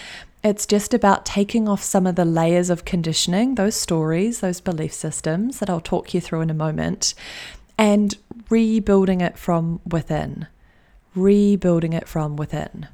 It's 0.45 0.67
just 0.67 0.95
about 0.95 1.27
taking 1.27 1.69
off 1.69 1.83
some 1.83 2.07
of 2.07 2.15
the 2.15 2.25
layers 2.25 2.71
of 2.71 2.85
conditioning, 2.85 3.57
those 3.57 3.75
stories, 3.75 4.41
those 4.41 4.61
belief 4.61 4.93
systems 4.93 5.59
that 5.59 5.69
I'll 5.69 5.81
talk 5.81 6.15
you 6.15 6.21
through 6.21 6.43
in 6.43 6.51
a 6.51 6.55
moment, 6.55 7.15
and 7.77 8.17
rebuilding 8.49 9.21
it 9.21 9.37
from 9.37 9.81
within. 9.85 10.47
Rebuilding 11.15 11.93
it 11.93 12.07
from 12.07 12.37
within. 12.37 12.87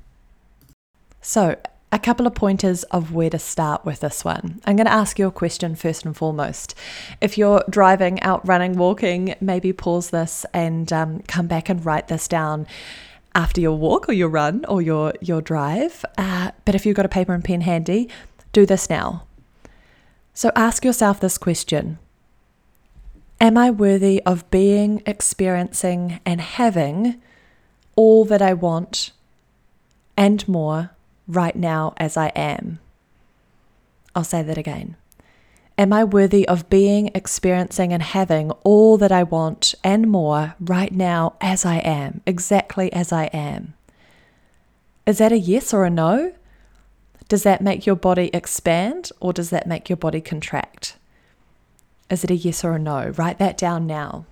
So, 1.20 1.56
a 1.94 1.98
couple 2.00 2.26
of 2.26 2.34
pointers 2.34 2.82
of 2.84 3.12
where 3.12 3.30
to 3.30 3.38
start 3.38 3.84
with 3.84 4.00
this 4.00 4.24
one. 4.24 4.60
I'm 4.64 4.74
going 4.74 4.86
to 4.86 4.92
ask 4.92 5.16
you 5.16 5.28
a 5.28 5.30
question 5.30 5.76
first 5.76 6.04
and 6.04 6.14
foremost. 6.14 6.74
If 7.20 7.38
you're 7.38 7.62
driving, 7.70 8.20
out 8.20 8.46
running, 8.46 8.76
walking, 8.76 9.36
maybe 9.40 9.72
pause 9.72 10.10
this 10.10 10.44
and 10.52 10.92
um, 10.92 11.20
come 11.28 11.46
back 11.46 11.68
and 11.68 11.86
write 11.86 12.08
this 12.08 12.26
down 12.26 12.66
after 13.32 13.60
your 13.60 13.78
walk 13.78 14.08
or 14.08 14.12
your 14.12 14.28
run 14.28 14.64
or 14.64 14.82
your 14.82 15.14
your 15.20 15.40
drive. 15.40 16.04
Uh, 16.18 16.50
but 16.64 16.74
if 16.74 16.84
you've 16.84 16.96
got 16.96 17.06
a 17.06 17.08
paper 17.08 17.32
and 17.32 17.44
pen 17.44 17.60
handy, 17.60 18.08
do 18.52 18.66
this 18.66 18.90
now. 18.90 19.22
So 20.34 20.50
ask 20.56 20.84
yourself 20.84 21.20
this 21.20 21.38
question 21.38 22.00
Am 23.40 23.56
I 23.56 23.70
worthy 23.70 24.20
of 24.24 24.50
being, 24.50 25.00
experiencing, 25.06 26.18
and 26.26 26.40
having 26.40 27.22
all 27.94 28.24
that 28.24 28.42
I 28.42 28.52
want 28.52 29.12
and 30.16 30.46
more 30.48 30.93
right 31.26 31.56
now 31.56 31.94
as 31.96 32.16
I 32.16 32.28
am? 32.28 32.78
I'll 34.14 34.24
say 34.24 34.42
that 34.42 34.58
again. 34.58 34.96
Am 35.76 35.92
I 35.92 36.04
worthy 36.04 36.46
of 36.46 36.70
being, 36.70 37.10
experiencing, 37.14 37.92
and 37.92 38.02
having 38.02 38.52
all 38.62 38.96
that 38.98 39.10
I 39.10 39.24
want 39.24 39.74
and 39.82 40.08
more 40.08 40.54
right 40.60 40.92
now 40.92 41.34
as 41.40 41.64
I 41.64 41.78
am, 41.78 42.20
exactly 42.26 42.92
as 42.92 43.12
I 43.12 43.24
am? 43.26 43.74
Is 45.04 45.18
that 45.18 45.32
a 45.32 45.38
yes 45.38 45.74
or 45.74 45.84
a 45.84 45.90
no? 45.90 46.32
Does 47.28 47.42
that 47.42 47.60
make 47.60 47.86
your 47.86 47.96
body 47.96 48.30
expand 48.32 49.10
or 49.18 49.32
does 49.32 49.50
that 49.50 49.66
make 49.66 49.88
your 49.88 49.96
body 49.96 50.20
contract? 50.20 50.96
Is 52.08 52.22
it 52.22 52.30
a 52.30 52.36
yes 52.36 52.64
or 52.64 52.74
a 52.74 52.78
no? 52.78 53.08
Write 53.08 53.38
that 53.38 53.58
down 53.58 53.86
now. 53.86 54.26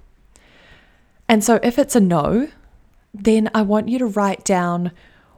And 1.28 1.42
so 1.42 1.58
if 1.62 1.78
it's 1.78 1.96
a 1.96 2.00
no, 2.00 2.48
then 3.12 3.50
I 3.54 3.62
want 3.62 3.88
you 3.88 3.98
to 3.98 4.06
write 4.06 4.44
down 4.44 4.92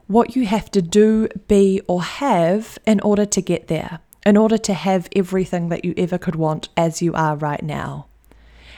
what 0.07 0.35
you 0.35 0.45
have 0.45 0.69
to 0.71 0.81
do, 0.81 1.27
be, 1.47 1.81
or 1.87 2.03
have 2.03 2.77
in 2.85 2.99
order 2.99 3.25
to 3.25 3.41
get 3.41 3.67
there, 3.67 3.99
in 4.25 4.37
order 4.37 4.57
to 4.57 4.73
have 4.73 5.09
everything 5.15 5.69
that 5.69 5.85
you 5.85 5.93
ever 5.97 6.17
could 6.17 6.35
want 6.35 6.69
as 6.77 7.01
you 7.01 7.13
are 7.13 7.35
right 7.35 7.63
now. 7.63 8.07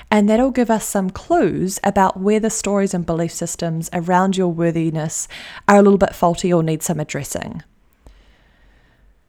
And 0.10 0.30
that'll 0.30 0.52
give 0.52 0.70
us 0.70 0.88
some 0.88 1.10
clues 1.10 1.80
about 1.84 2.18
where 2.18 2.40
the 2.40 2.50
stories 2.50 2.94
and 2.94 3.06
belief 3.06 3.34
systems 3.34 3.90
around 3.92 4.38
your 4.38 4.48
worthiness 4.48 5.28
are 5.68 5.76
a 5.76 5.82
little 5.82 5.98
bit 5.98 6.16
faulty 6.16 6.54
or 6.54 6.64
need 6.64 6.82
some 6.82 7.00
addressing. 7.00 7.62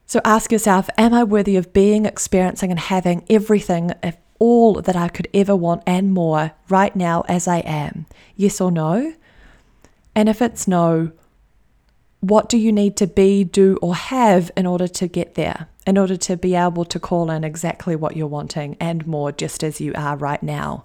So 0.07 0.21
ask 0.25 0.53
yourself 0.53 0.89
Am 0.97 1.13
I 1.13 1.25
worthy 1.25 1.57
of 1.57 1.73
being, 1.73 2.07
experiencing, 2.07 2.71
and 2.71 2.79
having 2.79 3.25
everything 3.29 3.93
if 4.03 4.17
all 4.39 4.81
that 4.81 4.95
I 4.95 5.09
could 5.09 5.29
ever 5.35 5.57
want 5.57 5.83
and 5.85 6.15
more 6.15 6.53
right 6.69 6.95
now 6.95 7.25
as 7.29 7.49
I 7.49 7.59
am? 7.59 8.07
Yes 8.37 8.61
or 8.61 8.71
no? 8.71 9.15
And 10.15 10.29
if 10.29 10.41
it's 10.41 10.69
no, 10.69 11.11
what 12.21 12.49
do 12.49 12.59
you 12.59 12.73
need 12.73 12.97
to 12.97 13.07
be, 13.07 13.45
do, 13.45 13.79
or 13.81 13.95
have 13.95 14.51
in 14.57 14.67
order 14.67 14.89
to 14.89 15.07
get 15.07 15.35
there, 15.35 15.69
in 15.87 15.97
order 15.97 16.17
to 16.17 16.37
be 16.37 16.55
able 16.55 16.85
to 16.85 16.99
call 16.99 17.31
in 17.31 17.45
exactly 17.45 17.95
what 17.95 18.17
you're 18.17 18.27
wanting 18.27 18.77
and 18.81 19.07
more 19.07 19.31
just 19.31 19.63
as 19.63 19.81
you 19.81 19.93
are 19.95 20.17
right 20.17 20.43
now? 20.43 20.85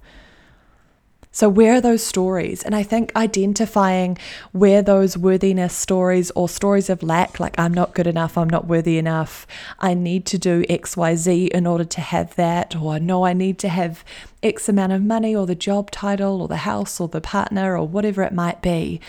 So, 1.36 1.50
where 1.50 1.74
are 1.74 1.82
those 1.82 2.04
stories? 2.04 2.62
And 2.62 2.76
I 2.76 2.84
think 2.84 3.12
identifying 3.16 4.20
where 4.52 4.84
those 4.84 5.18
worthiness 5.18 5.76
stories 5.76 6.30
or 6.36 6.48
stories 6.48 6.92
of 6.92 7.02
lack, 7.02 7.40
like 7.40 7.58
I'm 7.58 7.74
not 7.74 7.96
good 7.96 8.06
enough, 8.06 8.38
I'm 8.38 8.52
not 8.52 8.68
worthy 8.68 9.00
enough, 9.00 9.48
I 9.80 9.96
need 9.96 10.28
to 10.28 10.38
do 10.38 10.64
XYZ 10.66 11.50
in 11.50 11.66
order 11.66 11.86
to 11.86 12.02
have 12.02 12.36
that, 12.36 12.76
or 12.76 13.00
no, 13.00 13.26
I 13.26 13.34
need 13.34 13.58
to 13.60 13.70
have 13.70 14.06
X 14.44 14.70
amount 14.70 14.94
of 14.94 15.02
money, 15.02 15.36
or 15.36 15.48
the 15.48 15.56
job 15.56 15.90
title, 15.90 16.40
or 16.40 16.48
the 16.48 16.58
house, 16.58 17.00
or 17.00 17.08
the 17.08 17.20
partner, 17.20 17.76
or 17.76 17.88
whatever 17.88 18.22
it 18.22 18.34
might 18.34 18.62
be, 18.62 19.02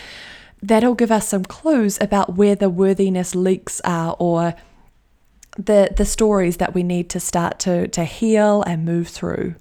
that'll 0.61 0.95
give 0.95 1.11
us 1.11 1.27
some 1.27 1.43
clues 1.43 1.99
about 2.01 2.35
where 2.35 2.55
the 2.55 2.69
worthiness 2.69 3.35
leaks 3.35 3.81
are 3.81 4.15
or 4.19 4.55
the 5.57 5.93
the 5.95 6.05
stories 6.05 6.57
that 6.57 6.73
we 6.73 6.83
need 6.83 7.09
to 7.09 7.19
start 7.19 7.59
to 7.59 7.87
to 7.89 8.03
heal 8.03 8.61
and 8.63 8.85
move 8.85 9.07
through. 9.07 9.55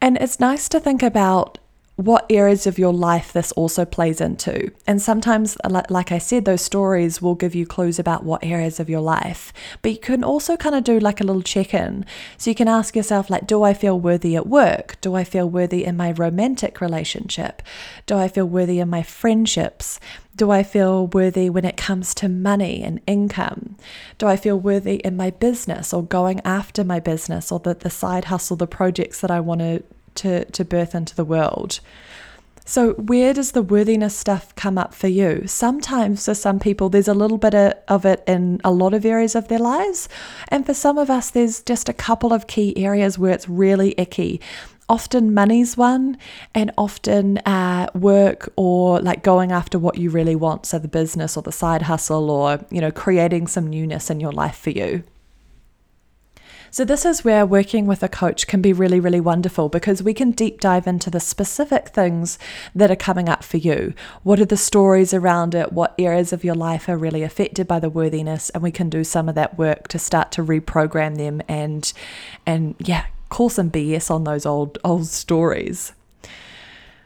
And 0.00 0.18
it's 0.18 0.38
nice 0.38 0.68
to 0.68 0.80
think 0.80 1.02
about 1.02 1.58
what 1.96 2.26
areas 2.28 2.66
of 2.66 2.78
your 2.78 2.92
life 2.92 3.32
this 3.32 3.52
also 3.52 3.84
plays 3.84 4.20
into. 4.20 4.72
And 4.84 5.00
sometimes, 5.00 5.56
uh, 5.62 5.82
like 5.88 6.10
I 6.10 6.18
said, 6.18 6.44
those 6.44 6.62
stories 6.62 7.22
will 7.22 7.36
give 7.36 7.54
you 7.54 7.66
clues 7.66 8.00
about 8.00 8.24
what 8.24 8.44
areas 8.44 8.80
of 8.80 8.90
your 8.90 9.00
life. 9.00 9.52
But 9.80 9.92
you 9.92 9.98
can 9.98 10.24
also 10.24 10.56
kind 10.56 10.74
of 10.74 10.82
do 10.82 10.98
like 10.98 11.20
a 11.20 11.24
little 11.24 11.42
check 11.42 11.72
in. 11.72 12.04
So 12.36 12.50
you 12.50 12.56
can 12.56 12.66
ask 12.66 12.96
yourself, 12.96 13.30
like, 13.30 13.46
do 13.46 13.62
I 13.62 13.74
feel 13.74 13.98
worthy 13.98 14.34
at 14.34 14.48
work? 14.48 15.00
Do 15.00 15.14
I 15.14 15.22
feel 15.22 15.48
worthy 15.48 15.84
in 15.84 15.96
my 15.96 16.10
romantic 16.10 16.80
relationship? 16.80 17.62
Do 18.06 18.16
I 18.16 18.26
feel 18.26 18.46
worthy 18.46 18.80
in 18.80 18.90
my 18.90 19.04
friendships? 19.04 20.00
Do 20.34 20.50
I 20.50 20.64
feel 20.64 21.06
worthy 21.06 21.48
when 21.48 21.64
it 21.64 21.76
comes 21.76 22.12
to 22.16 22.28
money 22.28 22.82
and 22.82 23.00
income? 23.06 23.76
Do 24.18 24.26
I 24.26 24.36
feel 24.36 24.58
worthy 24.58 24.96
in 24.96 25.16
my 25.16 25.30
business 25.30 25.94
or 25.94 26.02
going 26.02 26.40
after 26.44 26.82
my 26.82 26.98
business 26.98 27.52
or 27.52 27.60
the, 27.60 27.74
the 27.74 27.88
side 27.88 28.24
hustle, 28.24 28.56
the 28.56 28.66
projects 28.66 29.20
that 29.20 29.30
I 29.30 29.38
want 29.38 29.60
to, 29.60 29.84
to, 30.16 30.44
to 30.46 30.64
birth 30.64 30.94
into 30.94 31.14
the 31.14 31.24
world? 31.24 31.80
So, 32.66 32.94
where 32.94 33.34
does 33.34 33.52
the 33.52 33.62
worthiness 33.62 34.16
stuff 34.16 34.54
come 34.54 34.78
up 34.78 34.94
for 34.94 35.08
you? 35.08 35.46
Sometimes, 35.46 36.24
for 36.24 36.34
some 36.34 36.58
people, 36.58 36.88
there's 36.88 37.08
a 37.08 37.14
little 37.14 37.36
bit 37.36 37.54
of 37.54 38.06
it 38.06 38.24
in 38.26 38.58
a 38.64 38.70
lot 38.70 38.94
of 38.94 39.04
areas 39.04 39.34
of 39.34 39.48
their 39.48 39.58
lives. 39.58 40.08
And 40.48 40.64
for 40.64 40.72
some 40.72 40.96
of 40.96 41.10
us, 41.10 41.30
there's 41.30 41.62
just 41.62 41.90
a 41.90 41.92
couple 41.92 42.32
of 42.32 42.46
key 42.46 42.74
areas 42.78 43.18
where 43.18 43.32
it's 43.32 43.48
really 43.50 43.94
icky 43.98 44.40
often 44.88 45.32
money's 45.32 45.76
one 45.76 46.16
and 46.54 46.70
often 46.76 47.38
uh, 47.38 47.88
work 47.94 48.52
or 48.56 49.00
like 49.00 49.22
going 49.22 49.50
after 49.50 49.78
what 49.78 49.96
you 49.96 50.10
really 50.10 50.36
want 50.36 50.66
so 50.66 50.78
the 50.78 50.88
business 50.88 51.36
or 51.36 51.42
the 51.42 51.52
side 51.52 51.82
hustle 51.82 52.30
or 52.30 52.60
you 52.70 52.80
know 52.80 52.90
creating 52.90 53.46
some 53.46 53.68
newness 53.68 54.10
in 54.10 54.20
your 54.20 54.32
life 54.32 54.58
for 54.58 54.70
you 54.70 55.02
so, 56.74 56.84
this 56.84 57.04
is 57.04 57.22
where 57.22 57.46
working 57.46 57.86
with 57.86 58.02
a 58.02 58.08
coach 58.08 58.48
can 58.48 58.60
be 58.60 58.72
really, 58.72 58.98
really 58.98 59.20
wonderful 59.20 59.68
because 59.68 60.02
we 60.02 60.12
can 60.12 60.32
deep 60.32 60.58
dive 60.58 60.88
into 60.88 61.08
the 61.08 61.20
specific 61.20 61.90
things 61.90 62.36
that 62.74 62.90
are 62.90 62.96
coming 62.96 63.28
up 63.28 63.44
for 63.44 63.58
you. 63.58 63.94
What 64.24 64.40
are 64.40 64.44
the 64.44 64.56
stories 64.56 65.14
around 65.14 65.54
it? 65.54 65.72
What 65.72 65.94
areas 66.00 66.32
of 66.32 66.42
your 66.42 66.56
life 66.56 66.88
are 66.88 66.98
really 66.98 67.22
affected 67.22 67.68
by 67.68 67.78
the 67.78 67.88
worthiness? 67.88 68.50
And 68.50 68.60
we 68.60 68.72
can 68.72 68.90
do 68.90 69.04
some 69.04 69.28
of 69.28 69.36
that 69.36 69.56
work 69.56 69.86
to 69.86 70.00
start 70.00 70.32
to 70.32 70.42
reprogram 70.42 71.16
them 71.16 71.42
and, 71.46 71.92
and 72.44 72.74
yeah, 72.80 73.06
call 73.28 73.50
some 73.50 73.70
BS 73.70 74.10
on 74.10 74.24
those 74.24 74.44
old 74.44 74.76
old 74.82 75.06
stories. 75.06 75.92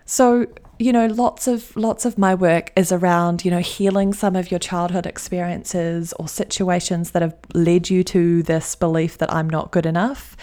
So 0.07 0.47
you 0.79 0.93
know 0.93 1.07
lots 1.07 1.49
of 1.49 1.75
lots 1.77 2.05
of 2.05 2.17
my 2.17 2.35
work 2.35 2.73
is 2.77 2.93
around 2.93 3.45
you 3.45 3.51
know 3.51 3.59
healing 3.59 4.13
some 4.13 4.37
of 4.37 4.51
your 4.51 4.61
childhood 4.61 5.07
experiences 5.07 6.13
or 6.15 6.29
situations 6.29 7.11
that 7.11 7.23
have 7.23 7.35
led 7.55 7.91
you 7.91 8.05
to 8.05 8.43
this 8.45 8.75
belief 8.77 9.19
that 9.19 9.33
I'm 9.33 9.51
not 9.51 9.71
good 9.71 9.87
enough 9.87 10.37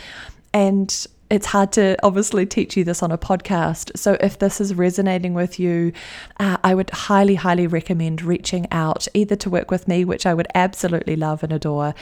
and 0.53 1.07
it's 1.29 1.47
hard 1.47 1.71
to 1.73 1.97
obviously 2.03 2.45
teach 2.45 2.77
you 2.77 2.83
this 2.83 3.01
on 3.01 3.11
a 3.11 3.17
podcast. 3.17 3.97
So, 3.97 4.15
if 4.19 4.37
this 4.37 4.61
is 4.61 4.75
resonating 4.75 5.33
with 5.33 5.59
you, 5.59 5.91
uh, 6.39 6.57
I 6.63 6.75
would 6.75 6.91
highly, 6.91 7.35
highly 7.35 7.65
recommend 7.65 8.21
reaching 8.21 8.67
out 8.71 9.07
either 9.13 9.35
to 9.37 9.49
work 9.49 9.71
with 9.71 9.87
me, 9.87 10.05
which 10.05 10.25
I 10.25 10.33
would 10.33 10.47
absolutely 10.53 11.15
love 11.15 11.41
and 11.41 11.51
adore, 11.51 11.95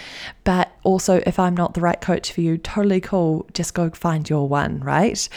but 0.44 0.72
also 0.84 1.24
if 1.26 1.40
I'm 1.40 1.56
not 1.56 1.74
the 1.74 1.82
right 1.82 2.02
coach 2.02 2.34
for 2.34 2.42
you, 2.42 2.58
totally 2.58 3.00
cool. 3.00 3.48
Just 3.54 3.74
go 3.74 3.90
find 3.92 4.30
your 4.30 4.48
one, 4.48 4.82
right? 4.82 5.28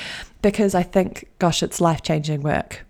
Because 0.43 0.75
I 0.75 0.83
think, 0.83 1.29
gosh, 1.39 1.63
it's 1.63 1.81
life 1.81 2.03
changing 2.03 2.43
work. 2.43 2.86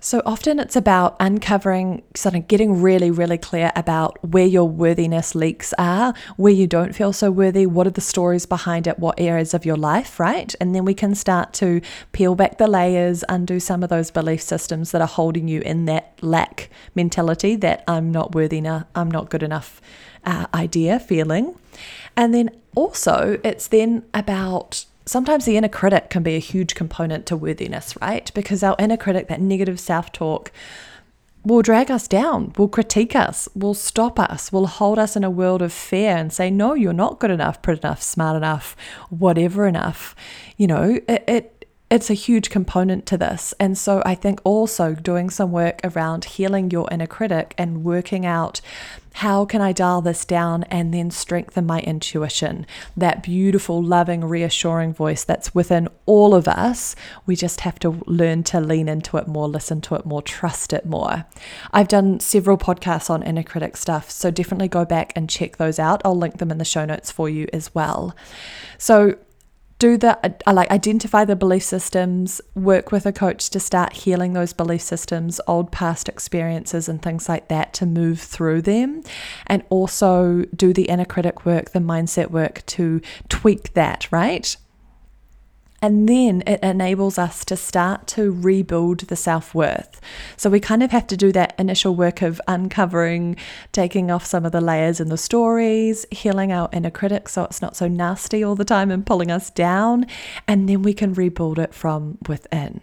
So 0.00 0.22
often 0.24 0.60
it's 0.60 0.76
about 0.76 1.16
uncovering, 1.18 2.02
sort 2.14 2.36
of 2.36 2.46
getting 2.46 2.80
really, 2.80 3.10
really 3.10 3.36
clear 3.36 3.72
about 3.74 4.16
where 4.24 4.46
your 4.46 4.68
worthiness 4.68 5.34
leaks 5.34 5.74
are, 5.76 6.14
where 6.36 6.52
you 6.52 6.68
don't 6.68 6.94
feel 6.94 7.12
so 7.12 7.32
worthy, 7.32 7.66
what 7.66 7.86
are 7.88 7.90
the 7.90 8.00
stories 8.00 8.46
behind 8.46 8.86
it, 8.86 9.00
what 9.00 9.18
areas 9.18 9.54
of 9.54 9.66
your 9.66 9.76
life, 9.76 10.20
right? 10.20 10.54
And 10.60 10.72
then 10.72 10.84
we 10.84 10.94
can 10.94 11.16
start 11.16 11.52
to 11.54 11.80
peel 12.12 12.36
back 12.36 12.58
the 12.58 12.68
layers, 12.68 13.24
undo 13.28 13.58
some 13.58 13.82
of 13.82 13.88
those 13.88 14.12
belief 14.12 14.40
systems 14.40 14.92
that 14.92 15.00
are 15.00 15.08
holding 15.08 15.48
you 15.48 15.62
in 15.62 15.86
that 15.86 16.16
lack 16.22 16.70
mentality, 16.94 17.56
that 17.56 17.82
I'm 17.88 18.12
not 18.12 18.36
worthy 18.36 18.58
enough, 18.58 18.84
I'm 18.94 19.10
not 19.10 19.30
good 19.30 19.42
enough 19.42 19.80
uh, 20.24 20.46
idea, 20.54 21.00
feeling. 21.00 21.56
And 22.16 22.32
then 22.32 22.50
also, 22.76 23.40
it's 23.42 23.66
then 23.66 24.04
about 24.14 24.84
sometimes 25.08 25.44
the 25.44 25.56
inner 25.56 25.68
critic 25.68 26.10
can 26.10 26.22
be 26.22 26.36
a 26.36 26.40
huge 26.40 26.74
component 26.74 27.26
to 27.26 27.36
worthiness, 27.36 27.96
right? 28.00 28.30
Because 28.34 28.62
our 28.62 28.76
inner 28.78 28.96
critic, 28.96 29.28
that 29.28 29.40
negative 29.40 29.80
self 29.80 30.12
talk, 30.12 30.52
will 31.44 31.62
drag 31.62 31.90
us 31.90 32.06
down, 32.06 32.52
will 32.58 32.68
critique 32.68 33.16
us, 33.16 33.48
will 33.54 33.74
stop 33.74 34.18
us, 34.18 34.52
will 34.52 34.66
hold 34.66 34.98
us 34.98 35.16
in 35.16 35.24
a 35.24 35.30
world 35.30 35.62
of 35.62 35.72
fear 35.72 36.16
and 36.16 36.32
say, 36.32 36.50
no, 36.50 36.74
you're 36.74 36.92
not 36.92 37.20
good 37.20 37.30
enough, 37.30 37.62
pretty 37.62 37.80
enough, 37.80 38.02
smart 38.02 38.36
enough, 38.36 38.76
whatever 39.08 39.66
enough. 39.66 40.14
You 40.56 40.66
know, 40.66 41.00
it, 41.08 41.24
it 41.26 41.57
it's 41.90 42.10
a 42.10 42.14
huge 42.14 42.50
component 42.50 43.06
to 43.06 43.16
this. 43.16 43.54
And 43.58 43.76
so 43.76 44.02
I 44.04 44.14
think 44.14 44.40
also 44.44 44.94
doing 44.94 45.30
some 45.30 45.52
work 45.52 45.80
around 45.84 46.24
healing 46.24 46.70
your 46.70 46.88
inner 46.90 47.06
critic 47.06 47.54
and 47.56 47.82
working 47.82 48.26
out 48.26 48.60
how 49.14 49.44
can 49.44 49.60
I 49.60 49.72
dial 49.72 50.00
this 50.00 50.24
down 50.24 50.62
and 50.64 50.94
then 50.94 51.10
strengthen 51.10 51.66
my 51.66 51.80
intuition? 51.80 52.66
That 52.96 53.22
beautiful, 53.22 53.82
loving, 53.82 54.24
reassuring 54.24 54.94
voice 54.94 55.24
that's 55.24 55.52
within 55.52 55.88
all 56.06 56.36
of 56.36 56.46
us. 56.46 56.94
We 57.26 57.34
just 57.34 57.62
have 57.62 57.80
to 57.80 58.00
learn 58.06 58.44
to 58.44 58.60
lean 58.60 58.88
into 58.88 59.16
it 59.16 59.26
more, 59.26 59.48
listen 59.48 59.80
to 59.82 59.96
it 59.96 60.06
more, 60.06 60.22
trust 60.22 60.72
it 60.72 60.86
more. 60.86 61.24
I've 61.72 61.88
done 61.88 62.20
several 62.20 62.58
podcasts 62.58 63.10
on 63.10 63.24
inner 63.24 63.42
critic 63.42 63.76
stuff, 63.76 64.08
so 64.08 64.30
definitely 64.30 64.68
go 64.68 64.84
back 64.84 65.12
and 65.16 65.28
check 65.28 65.56
those 65.56 65.80
out. 65.80 66.00
I'll 66.04 66.14
link 66.14 66.38
them 66.38 66.52
in 66.52 66.58
the 66.58 66.64
show 66.64 66.84
notes 66.84 67.10
for 67.10 67.28
you 67.28 67.48
as 67.52 67.74
well. 67.74 68.14
So, 68.76 69.16
do 69.78 69.96
the 69.96 70.18
uh, 70.24 70.52
like 70.52 70.70
identify 70.70 71.24
the 71.24 71.36
belief 71.36 71.62
systems 71.62 72.40
work 72.54 72.90
with 72.92 73.06
a 73.06 73.12
coach 73.12 73.50
to 73.50 73.60
start 73.60 73.92
healing 73.92 74.32
those 74.32 74.52
belief 74.52 74.82
systems 74.82 75.40
old 75.46 75.70
past 75.70 76.08
experiences 76.08 76.88
and 76.88 77.00
things 77.02 77.28
like 77.28 77.48
that 77.48 77.72
to 77.74 77.86
move 77.86 78.20
through 78.20 78.62
them. 78.62 79.02
And 79.46 79.62
also 79.70 80.44
do 80.54 80.72
the 80.72 80.84
inner 80.84 81.04
critic 81.04 81.44
work 81.44 81.70
the 81.70 81.78
mindset 81.78 82.30
work 82.30 82.64
to 82.66 83.00
tweak 83.28 83.74
that 83.74 84.08
right 84.10 84.56
and 85.80 86.08
then 86.08 86.42
it 86.46 86.60
enables 86.62 87.18
us 87.18 87.44
to 87.44 87.56
start 87.56 88.06
to 88.08 88.32
rebuild 88.32 89.00
the 89.00 89.16
self 89.16 89.54
worth. 89.54 90.00
So 90.36 90.50
we 90.50 90.60
kind 90.60 90.82
of 90.82 90.90
have 90.90 91.06
to 91.08 91.16
do 91.16 91.32
that 91.32 91.54
initial 91.58 91.94
work 91.94 92.22
of 92.22 92.40
uncovering, 92.48 93.36
taking 93.72 94.10
off 94.10 94.26
some 94.26 94.44
of 94.44 94.52
the 94.52 94.60
layers 94.60 95.00
in 95.00 95.08
the 95.08 95.16
stories, 95.16 96.04
healing 96.10 96.52
our 96.52 96.68
inner 96.72 96.90
critic 96.90 97.28
so 97.28 97.44
it's 97.44 97.62
not 97.62 97.76
so 97.76 97.88
nasty 97.88 98.42
all 98.42 98.54
the 98.54 98.64
time 98.64 98.90
and 98.90 99.06
pulling 99.06 99.30
us 99.30 99.50
down. 99.50 100.06
And 100.46 100.68
then 100.68 100.82
we 100.82 100.94
can 100.94 101.14
rebuild 101.14 101.58
it 101.58 101.74
from 101.74 102.18
within. 102.26 102.80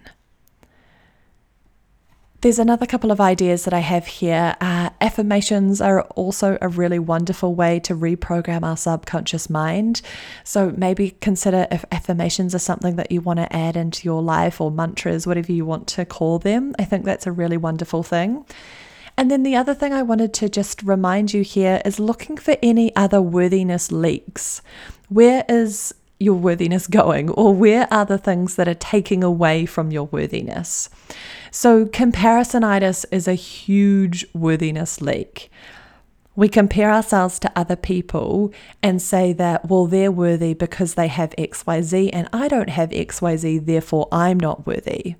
There's 2.45 2.59
another 2.59 2.85
couple 2.85 3.11
of 3.11 3.19
ideas 3.19 3.65
that 3.65 3.73
I 3.73 3.79
have 3.79 4.05
here. 4.05 4.55
Uh, 4.61 4.91
affirmations 5.01 5.81
are 5.81 6.03
also 6.11 6.59
a 6.61 6.67
really 6.67 6.99
wonderful 6.99 7.55
way 7.55 7.79
to 7.79 7.95
reprogram 7.95 8.61
our 8.61 8.77
subconscious 8.77 9.49
mind. 9.49 10.03
So 10.43 10.71
maybe 10.77 11.17
consider 11.21 11.65
if 11.71 11.85
affirmations 11.91 12.53
are 12.53 12.59
something 12.59 12.97
that 12.97 13.11
you 13.11 13.19
want 13.19 13.39
to 13.39 13.51
add 13.51 13.75
into 13.75 14.05
your 14.05 14.21
life 14.21 14.61
or 14.61 14.69
mantras, 14.69 15.25
whatever 15.25 15.51
you 15.51 15.65
want 15.65 15.87
to 15.87 16.05
call 16.05 16.37
them. 16.37 16.75
I 16.77 16.85
think 16.85 17.03
that's 17.03 17.25
a 17.25 17.31
really 17.31 17.57
wonderful 17.57 18.03
thing. 18.03 18.45
And 19.17 19.31
then 19.31 19.41
the 19.41 19.55
other 19.55 19.73
thing 19.73 19.91
I 19.91 20.03
wanted 20.03 20.31
to 20.35 20.47
just 20.47 20.83
remind 20.83 21.33
you 21.33 21.41
here 21.41 21.81
is 21.83 21.99
looking 21.99 22.37
for 22.37 22.57
any 22.61 22.95
other 22.95 23.23
worthiness 23.23 23.91
leaks. 23.91 24.61
Where 25.09 25.45
is 25.49 25.95
your 26.19 26.35
worthiness 26.35 26.87
going, 26.87 27.29
or 27.29 27.53
where 27.53 27.87
are 27.91 28.05
the 28.05 28.17
things 28.17 28.55
that 28.55 28.67
are 28.67 28.73
taking 28.73 29.23
away 29.23 29.65
from 29.65 29.91
your 29.91 30.05
worthiness? 30.05 30.89
So, 31.51 31.85
comparisonitis 31.85 33.05
is 33.11 33.27
a 33.27 33.33
huge 33.33 34.25
worthiness 34.33 35.01
leak. 35.01 35.49
We 36.37 36.49
compare 36.49 36.91
ourselves 36.91 37.39
to 37.39 37.51
other 37.55 37.77
people 37.77 38.53
and 38.83 39.01
say 39.01 39.31
that, 39.33 39.69
well, 39.69 39.85
they're 39.85 40.11
worthy 40.11 40.53
because 40.53 40.95
they 40.95 41.07
have 41.07 41.29
XYZ 41.37 42.09
and 42.11 42.27
I 42.33 42.49
don't 42.49 42.69
have 42.69 42.89
XYZ, 42.89 43.65
therefore 43.65 44.09
I'm 44.11 44.37
not 44.37 44.67
worthy. 44.67 45.15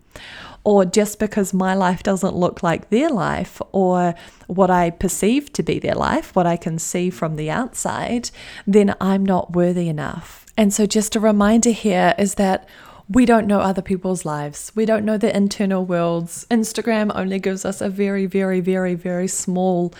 Or 0.65 0.83
just 0.83 1.19
because 1.19 1.53
my 1.53 1.73
life 1.73 2.03
doesn't 2.03 2.35
look 2.35 2.63
like 2.63 2.89
their 2.89 3.09
life 3.09 3.61
or 3.71 4.15
what 4.47 4.69
I 4.69 4.89
perceive 4.89 5.53
to 5.53 5.63
be 5.63 5.79
their 5.79 5.95
life, 5.95 6.35
what 6.35 6.47
I 6.47 6.57
can 6.57 6.79
see 6.79 7.09
from 7.09 7.37
the 7.37 7.49
outside, 7.49 8.31
then 8.67 8.93
I'm 8.99 9.25
not 9.25 9.53
worthy 9.53 9.87
enough. 9.87 10.44
And 10.57 10.73
so, 10.73 10.85
just 10.85 11.15
a 11.15 11.19
reminder 11.19 11.71
here 11.71 12.13
is 12.17 12.35
that 12.35 12.67
we 13.09 13.25
don't 13.25 13.45
know 13.45 13.59
other 13.59 13.81
people's 13.81 14.25
lives. 14.25 14.71
We 14.73 14.85
don't 14.85 15.05
know 15.05 15.17
their 15.17 15.33
internal 15.33 15.85
worlds. 15.85 16.47
Instagram 16.49 17.11
only 17.15 17.39
gives 17.39 17.65
us 17.65 17.81
a 17.81 17.89
very, 17.89 18.25
very, 18.25 18.61
very, 18.61 18.95
very 18.95 19.27
small 19.27 19.93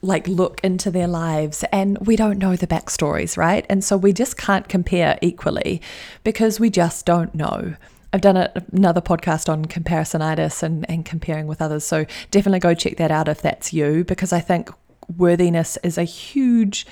like 0.00 0.26
look 0.26 0.60
into 0.64 0.90
their 0.90 1.06
lives 1.06 1.62
and 1.70 1.98
we 2.06 2.16
don't 2.16 2.38
know 2.38 2.56
the 2.56 2.66
backstories, 2.66 3.36
right? 3.36 3.66
And 3.68 3.84
so 3.84 3.98
we 3.98 4.14
just 4.14 4.38
can't 4.38 4.66
compare 4.66 5.18
equally 5.20 5.82
because 6.22 6.58
we 6.58 6.70
just 6.70 7.04
don't 7.04 7.34
know. 7.34 7.74
I've 8.12 8.20
done 8.20 8.36
a, 8.36 8.50
another 8.72 9.00
podcast 9.00 9.48
on 9.48 9.66
comparisonitis 9.66 10.62
and, 10.62 10.88
and 10.88 11.04
comparing 11.04 11.46
with 11.46 11.60
others. 11.60 11.84
So 11.84 12.06
definitely 12.30 12.60
go 12.60 12.72
check 12.72 12.96
that 12.96 13.10
out 13.10 13.28
if 13.28 13.42
that's 13.42 13.72
you, 13.72 14.04
because 14.04 14.32
I 14.32 14.40
think 14.40 14.70
worthiness 15.18 15.76
is 15.82 15.98
a 15.98 16.04
huge 16.04 16.86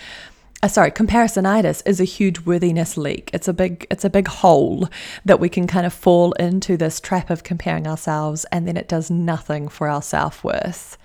uh, 0.63 0.69
sorry, 0.69 0.93
comparisonitis 0.93 1.83
is 1.85 2.01
a 2.01 2.05
huge 2.05 2.41
worthiness 2.41 2.97
leak. 2.97 3.31
It's 3.33 3.49
a 3.49 3.53
big 3.53 3.87
it's 3.91 4.05
a 4.05 4.11
big 4.11 4.29
hole 4.29 4.89
that 5.25 5.41
we 5.41 5.49
can 5.49 5.67
kind 5.67 5.85
of 5.85 5.93
fall 5.93 6.33
into 6.33 6.77
this 6.77 7.01
trap 7.01 7.31
of 7.31 7.43
comparing 7.43 7.89
ourselves 7.89 8.47
and 8.53 8.69
then 8.69 8.77
it 8.77 8.87
does 8.87 9.11
nothing 9.11 9.69
for 9.69 9.89
our 9.89 10.03
self-worth. 10.03 10.97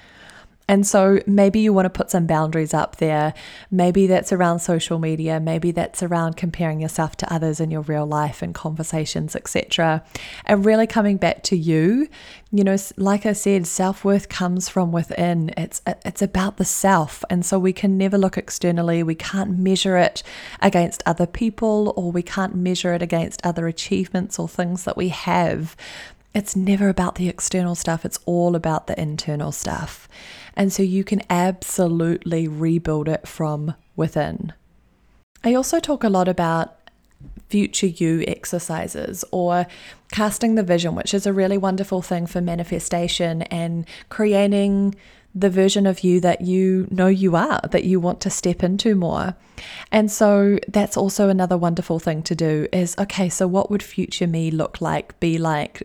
And 0.68 0.86
so 0.86 1.20
maybe 1.26 1.60
you 1.60 1.72
want 1.72 1.86
to 1.86 1.90
put 1.90 2.12
some 2.12 2.28
boundaries 2.28 2.74
up 2.74 2.98
there. 2.98 3.34
Maybe 3.72 4.06
that's 4.06 4.34
around 4.34 4.60
social 4.60 5.00
media, 5.00 5.40
maybe 5.40 5.72
that's 5.72 6.04
around 6.04 6.36
comparing 6.36 6.82
yourself 6.82 7.16
to 7.18 7.34
others 7.34 7.60
in 7.60 7.72
your 7.72 7.82
real 7.82 8.06
life 8.06 8.42
and 8.42 8.54
conversations, 8.54 9.36
etc. 9.36 10.04
And 10.46 10.66
really 10.66 10.88
coming 10.88 11.18
back 11.18 11.44
to 11.44 11.58
you. 11.58 12.10
You 12.52 12.64
know, 12.64 12.78
like 12.96 13.26
I 13.26 13.34
said, 13.34 13.68
self-worth 13.68 14.30
comes 14.30 14.70
from 14.70 14.92
within. 14.92 15.54
It's 15.58 15.82
it's 16.06 16.22
about 16.22 16.58
the 16.58 16.66
self. 16.66 17.24
And 17.30 17.46
so 17.46 17.60
we 17.60 17.74
can 17.74 17.98
never 17.98 18.18
look 18.18 18.38
externally. 18.38 19.04
We 19.04 19.16
can't 19.16 19.58
measure 19.58 19.98
it 19.98 20.24
against 20.62 21.04
other 21.06 21.26
people 21.26 21.94
or 21.96 22.12
we 22.12 22.24
can't 22.24 22.56
measure 22.56 22.94
it 22.94 23.02
against 23.02 23.46
other 23.46 23.68
achievements 23.68 24.40
or 24.40 24.48
things 24.48 24.84
that 24.84 24.98
we 24.98 25.10
have. 25.10 25.76
It's 26.34 26.56
never 26.56 26.90
about 26.90 27.16
the 27.16 27.30
external 27.30 27.76
stuff, 27.76 28.06
it's 28.06 28.20
all 28.26 28.56
about 28.56 28.88
the 28.88 29.00
internal 29.00 29.52
stuff. 29.52 30.08
And 30.56 30.72
so 30.72 30.84
you 30.84 31.04
can 31.04 31.22
absolutely 31.30 32.48
rebuild 32.48 33.08
it 33.08 33.28
from 33.28 33.76
within. 33.96 34.54
I 35.44 35.54
also 35.54 35.80
talk 35.80 36.04
a 36.04 36.10
lot 36.10 36.28
about 36.28 36.78
future 37.50 37.88
you 37.88 38.24
exercises 38.28 39.24
or 39.32 39.68
casting 40.12 40.56
the 40.56 40.63
vision, 40.63 40.96
which 40.96 41.13
is 41.13 41.26
a 41.26 41.34
really 41.34 41.58
wonderful 41.58 42.02
thing 42.02 42.26
for 42.26 42.42
manifestation 42.42 43.44
and 43.44 43.88
creating 44.10 44.96
the 45.34 45.50
version 45.50 45.86
of 45.86 46.04
you 46.04 46.20
that 46.20 46.42
you 46.42 46.88
know 46.90 47.08
you 47.08 47.36
are, 47.36 47.62
that 47.72 47.84
you 47.84 48.00
want 48.00 48.20
to 48.22 48.30
step 48.30 48.63
into 48.63 48.96
more. 48.96 49.36
And 49.92 50.12
so 50.12 50.58
that's 50.68 50.98
also 50.98 51.30
another 51.30 51.58
wonderful 51.58 52.00
thing 52.00 52.24
to 52.24 52.36
do 52.36 52.68
is 52.74 52.98
okay, 52.98 53.30
so 53.30 53.48
what 53.48 53.70
would 53.70 53.84
future 53.84 54.28
me 54.28 54.50
look 54.50 54.82
like, 54.82 55.20
be 55.20 55.38
like, 55.38 55.84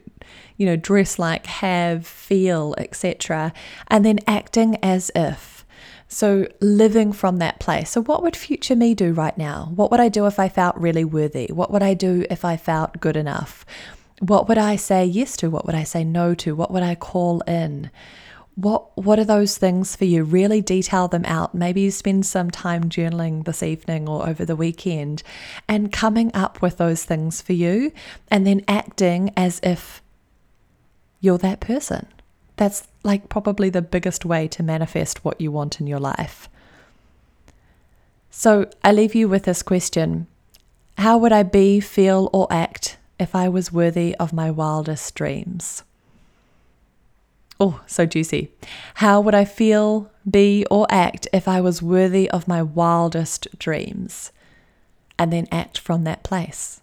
you 0.63 0.67
know, 0.67 0.77
dress 0.77 1.19
like, 1.19 1.47
have, 1.47 2.07
feel, 2.07 2.73
etc. 2.79 3.53
And 3.89 4.07
then 4.07 4.21
acting 4.29 4.77
as 4.81 5.11
if. 5.13 5.67
So 6.07 6.47
living 6.61 7.13
from 7.13 7.39
that 7.39 7.59
place. 7.59 7.91
So 7.91 8.01
what 8.01 8.23
would 8.23 8.37
future 8.37 8.77
me 8.77 8.95
do 8.95 9.13
right 9.13 9.37
now? 9.37 9.73
What 9.75 9.91
would 9.91 9.99
I 9.99 10.09
do 10.09 10.25
if 10.27 10.39
I 10.39 10.49
felt 10.49 10.77
really 10.77 11.05
worthy? 11.05 11.49
What 11.49 11.73
would 11.73 11.83
I 11.83 11.95
do 11.95 12.25
if 12.31 12.45
I 12.45 12.57
felt 12.57 13.01
good 13.01 13.17
enough? 13.17 13.67
What 14.21 14.47
would 14.47 14.57
I 14.57 14.77
say 14.77 15.05
yes 15.05 15.37
to? 15.39 15.51
What 15.51 15.67
would 15.67 15.75
I 15.75 15.83
say 15.83 16.05
no 16.05 16.33
to? 16.37 16.55
What 16.55 16.71
would 16.71 16.85
I 16.85 16.95
call 16.95 17.41
in? 17.41 17.91
What 18.55 18.97
what 18.97 19.19
are 19.19 19.25
those 19.25 19.59
things 19.59 19.97
for 19.97 20.05
you? 20.05 20.23
Really 20.23 20.61
detail 20.61 21.09
them 21.09 21.25
out. 21.25 21.57
Maybe 21.57 21.81
you 21.81 21.91
spend 21.91 22.25
some 22.25 22.53
time 22.53 22.85
journaling 22.85 23.47
this 23.47 23.65
evening 23.65 24.09
or 24.09 24.29
over 24.29 24.45
the 24.45 24.55
weekend 24.55 25.25
and 25.67 25.91
coming 25.91 26.31
up 26.35 26.63
with 26.63 26.77
those 26.77 27.03
things 27.03 27.43
for 27.43 27.53
you 27.53 27.91
and 28.31 28.47
then 28.47 28.63
acting 28.69 29.33
as 29.37 29.59
if 29.65 30.03
you're 31.23 31.39
that 31.39 31.61
person. 31.61 32.07
That's 32.57 32.87
like 33.03 33.31
probably 33.31 33.71
the 33.71 33.81
biggest 33.81 34.27
way 34.27 34.47
to 34.49 34.63
manifest 34.63 35.25
what 35.25 35.41
you 35.41 35.51
want 35.51 35.81
in 35.81 35.87
your 35.87 35.99
life. 35.99 36.51
So, 38.31 38.69
I 38.85 38.93
leave 38.93 39.15
you 39.15 39.29
with 39.29 39.45
this 39.45 39.63
question. 39.63 40.27
How 40.99 41.17
would 41.17 41.33
I 41.33 41.43
be, 41.43 41.81
feel 41.81 42.29
or 42.33 42.47
act 42.51 42.99
if 43.19 43.35
I 43.35 43.49
was 43.49 43.73
worthy 43.73 44.15
of 44.17 44.33
my 44.33 44.51
wildest 44.51 45.15
dreams? 45.15 45.83
Oh, 47.61 47.81
so 47.87 48.05
juicy. 48.05 48.51
How 48.95 49.21
would 49.21 49.35
I 49.35 49.45
feel, 49.45 50.11
be, 50.29 50.67
or 50.71 50.87
act 50.91 51.29
if 51.33 51.47
I 51.47 51.61
was 51.61 51.81
worthy 51.83 52.29
of 52.31 52.49
my 52.49 52.63
wildest 52.63 53.47
dreams? 53.59 54.33
And 55.19 55.33
then 55.33 55.47
act 55.53 55.79
from 55.79 56.05
that 56.05 56.25
place. 56.25 56.82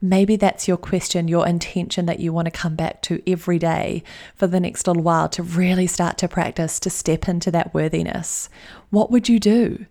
Maybe 0.00 0.36
that's 0.36 0.68
your 0.68 0.76
question, 0.76 1.26
your 1.26 1.46
intention 1.46 2.06
that 2.06 2.20
you 2.20 2.32
want 2.32 2.46
to 2.46 2.52
come 2.52 2.76
back 2.76 3.02
to 3.02 3.20
every 3.26 3.58
day 3.58 4.04
for 4.36 4.46
the 4.46 4.60
next 4.60 4.86
little 4.86 5.02
while 5.02 5.28
to 5.30 5.42
really 5.42 5.88
start 5.88 6.18
to 6.18 6.28
practice, 6.28 6.78
to 6.80 6.90
step 6.90 7.28
into 7.28 7.50
that 7.50 7.74
worthiness. 7.74 8.48
What 8.90 9.10
would 9.10 9.28
you 9.28 9.40
do? 9.40 9.86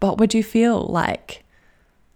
What 0.00 0.18
would 0.18 0.34
you 0.34 0.42
feel 0.42 0.80
like? 0.80 1.44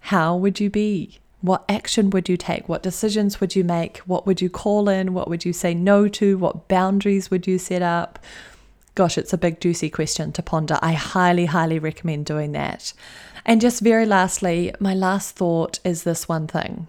How 0.00 0.37
would 0.37 0.58
you 0.58 0.68
be? 0.68 1.20
What 1.42 1.64
action 1.68 2.11
would 2.11 2.28
you 2.28 2.37
take? 2.37 2.68
What 2.68 2.82
decisions 2.82 3.40
would 3.40 3.54
you 3.54 3.62
make? 3.62 3.98
What 3.98 4.26
would 4.26 4.40
you 4.40 4.50
call 4.50 4.88
in? 4.88 5.14
What 5.14 5.28
would 5.28 5.44
you 5.44 5.52
say 5.52 5.74
no 5.74 6.08
to? 6.08 6.38
What 6.38 6.66
boundaries 6.66 7.30
would 7.30 7.46
you 7.46 7.58
set 7.58 7.82
up? 7.82 8.18
Gosh, 8.96 9.16
it's 9.16 9.32
a 9.32 9.38
big, 9.38 9.61
juicy 9.61 9.90
question 9.90 10.32
to 10.32 10.42
ponder. 10.42 10.78
I 10.82 10.92
highly, 10.92 11.46
highly 11.46 11.78
recommend 11.78 12.26
doing 12.26 12.52
that. 12.52 12.92
And 13.44 13.61
just 13.61 13.80
very 13.80 14.06
lastly, 14.06 14.74
my 14.80 14.94
last 14.94 15.37
thought 15.37 15.78
is 15.85 16.02
this 16.02 16.28
one 16.28 16.46
thing. 16.46 16.88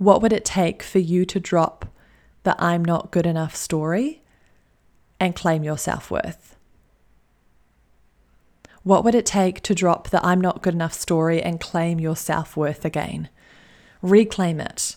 What 0.00 0.22
would 0.22 0.32
it 0.32 0.46
take 0.46 0.82
for 0.82 0.98
you 0.98 1.26
to 1.26 1.38
drop 1.38 1.84
the 2.42 2.56
I'm 2.58 2.82
not 2.82 3.10
good 3.10 3.26
enough 3.26 3.54
story 3.54 4.22
and 5.20 5.36
claim 5.36 5.62
your 5.62 5.76
self 5.76 6.10
worth? 6.10 6.56
What 8.82 9.04
would 9.04 9.14
it 9.14 9.26
take 9.26 9.60
to 9.60 9.74
drop 9.74 10.08
the 10.08 10.24
I'm 10.24 10.40
not 10.40 10.62
good 10.62 10.72
enough 10.72 10.94
story 10.94 11.42
and 11.42 11.60
claim 11.60 12.00
your 12.00 12.16
self 12.16 12.56
worth 12.56 12.86
again? 12.86 13.28
Reclaim 14.00 14.58
it. 14.58 14.96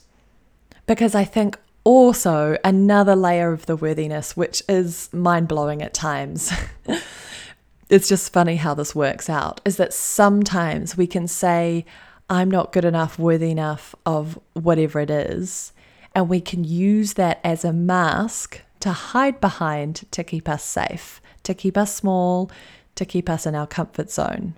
Because 0.85 1.15
I 1.15 1.25
think 1.25 1.59
also 1.83 2.57
another 2.63 3.17
layer 3.17 3.51
of 3.51 3.65
the 3.65 3.75
worthiness, 3.75 4.37
which 4.37 4.63
is 4.69 5.09
mind 5.11 5.49
blowing 5.49 5.81
at 5.81 5.93
times. 5.93 6.49
it's 7.89 8.07
just 8.07 8.31
funny 8.31 8.55
how 8.55 8.73
this 8.73 8.95
works 8.95 9.29
out, 9.29 9.59
is 9.65 9.75
that 9.75 9.91
sometimes 9.91 10.95
we 10.95 11.07
can 11.07 11.27
say, 11.27 11.85
I'm 12.29 12.49
not 12.49 12.71
good 12.71 12.85
enough, 12.85 13.19
worthy 13.19 13.51
enough 13.51 13.93
of 14.05 14.39
whatever 14.53 14.99
it 14.99 15.09
is. 15.09 15.73
And 16.15 16.29
we 16.29 16.41
can 16.41 16.63
use 16.63 17.13
that 17.13 17.39
as 17.43 17.65
a 17.65 17.73
mask 17.73 18.61
to 18.79 18.91
hide 18.91 19.39
behind 19.41 20.03
to 20.11 20.23
keep 20.23 20.47
us 20.47 20.63
safe, 20.63 21.21
to 21.43 21.53
keep 21.53 21.77
us 21.77 21.93
small, 21.95 22.51
to 22.95 23.05
keep 23.05 23.29
us 23.29 23.45
in 23.45 23.55
our 23.55 23.67
comfort 23.67 24.11
zone. 24.11 24.55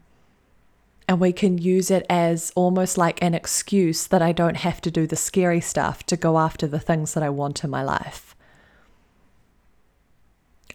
And 1.07 1.19
we 1.19 1.31
can 1.31 1.57
use 1.57 1.91
it 1.91 2.05
as 2.09 2.51
almost 2.55 2.97
like 2.97 3.21
an 3.21 3.35
excuse 3.35 4.07
that 4.07 4.21
I 4.21 4.31
don't 4.31 4.57
have 4.57 4.81
to 4.81 4.91
do 4.91 5.05
the 5.05 5.15
scary 5.15 5.61
stuff 5.61 6.03
to 6.07 6.17
go 6.17 6.39
after 6.39 6.67
the 6.67 6.79
things 6.79 7.13
that 7.13 7.23
I 7.23 7.29
want 7.29 7.63
in 7.63 7.69
my 7.69 7.83
life. 7.83 8.35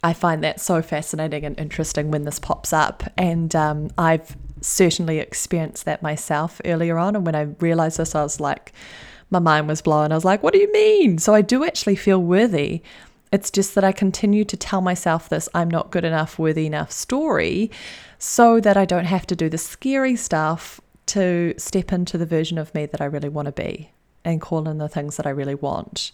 I 0.02 0.12
find 0.12 0.42
that 0.44 0.60
so 0.60 0.80
fascinating 0.80 1.44
and 1.44 1.58
interesting 1.58 2.10
when 2.10 2.24
this 2.24 2.38
pops 2.38 2.72
up. 2.72 3.02
And 3.18 3.54
um, 3.54 3.90
I've 3.98 4.36
certainly 4.60 5.18
experienced 5.18 5.84
that 5.84 6.02
myself 6.02 6.60
earlier 6.64 6.98
on. 6.98 7.16
And 7.16 7.24
when 7.24 7.34
I 7.34 7.42
realized 7.60 7.98
this, 7.98 8.14
I 8.14 8.22
was 8.22 8.40
like, 8.40 8.72
my 9.30 9.38
mind 9.38 9.68
was 9.68 9.82
blown. 9.82 10.12
I 10.12 10.16
was 10.16 10.24
like, 10.24 10.42
what 10.42 10.52
do 10.52 10.60
you 10.60 10.72
mean? 10.72 11.18
So 11.18 11.34
I 11.34 11.42
do 11.42 11.64
actually 11.64 11.96
feel 11.96 12.22
worthy 12.22 12.82
it's 13.32 13.50
just 13.50 13.74
that 13.74 13.84
I 13.84 13.92
continue 13.92 14.44
to 14.44 14.56
tell 14.56 14.80
myself 14.80 15.28
this 15.28 15.48
I'm 15.54 15.70
not 15.70 15.90
good 15.90 16.04
enough, 16.04 16.38
worthy 16.38 16.66
enough 16.66 16.90
story 16.90 17.70
so 18.18 18.60
that 18.60 18.76
I 18.76 18.84
don't 18.84 19.04
have 19.04 19.26
to 19.28 19.36
do 19.36 19.48
the 19.48 19.58
scary 19.58 20.16
stuff 20.16 20.80
to 21.06 21.54
step 21.56 21.92
into 21.92 22.18
the 22.18 22.26
version 22.26 22.58
of 22.58 22.74
me 22.74 22.86
that 22.86 23.00
I 23.00 23.04
really 23.04 23.28
want 23.28 23.46
to 23.46 23.52
be 23.52 23.90
and 24.24 24.40
call 24.40 24.68
in 24.68 24.78
the 24.78 24.88
things 24.88 25.16
that 25.16 25.26
I 25.26 25.30
really 25.30 25.54
want. 25.54 26.12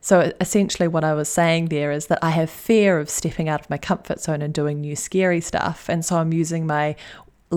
So 0.00 0.32
essentially, 0.40 0.86
what 0.86 1.02
I 1.02 1.14
was 1.14 1.28
saying 1.28 1.66
there 1.66 1.90
is 1.90 2.06
that 2.06 2.22
I 2.22 2.30
have 2.30 2.50
fear 2.50 2.98
of 3.00 3.10
stepping 3.10 3.48
out 3.48 3.60
of 3.60 3.70
my 3.70 3.78
comfort 3.78 4.20
zone 4.20 4.42
and 4.42 4.54
doing 4.54 4.80
new 4.80 4.94
scary 4.94 5.40
stuff. 5.40 5.88
And 5.88 6.04
so 6.04 6.18
I'm 6.18 6.32
using 6.32 6.66
my 6.66 6.94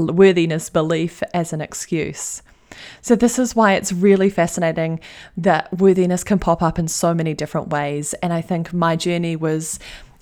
worthiness 0.07 0.69
belief 0.69 1.21
as 1.33 1.53
an 1.53 1.62
excuse. 1.62 2.41
So, 3.01 3.15
this 3.15 3.39
is 3.39 3.55
why 3.55 3.73
it's 3.73 3.91
really 3.91 4.29
fascinating 4.29 4.99
that 5.38 5.77
worthiness 5.77 6.23
can 6.23 6.39
pop 6.39 6.62
up 6.62 6.79
in 6.79 6.88
so 6.88 7.13
many 7.13 7.33
different 7.33 7.69
ways. 7.69 8.13
And 8.15 8.31
I 8.31 8.41
think 8.41 8.73
my 8.73 8.95
journey 8.95 9.35
was 9.35 9.79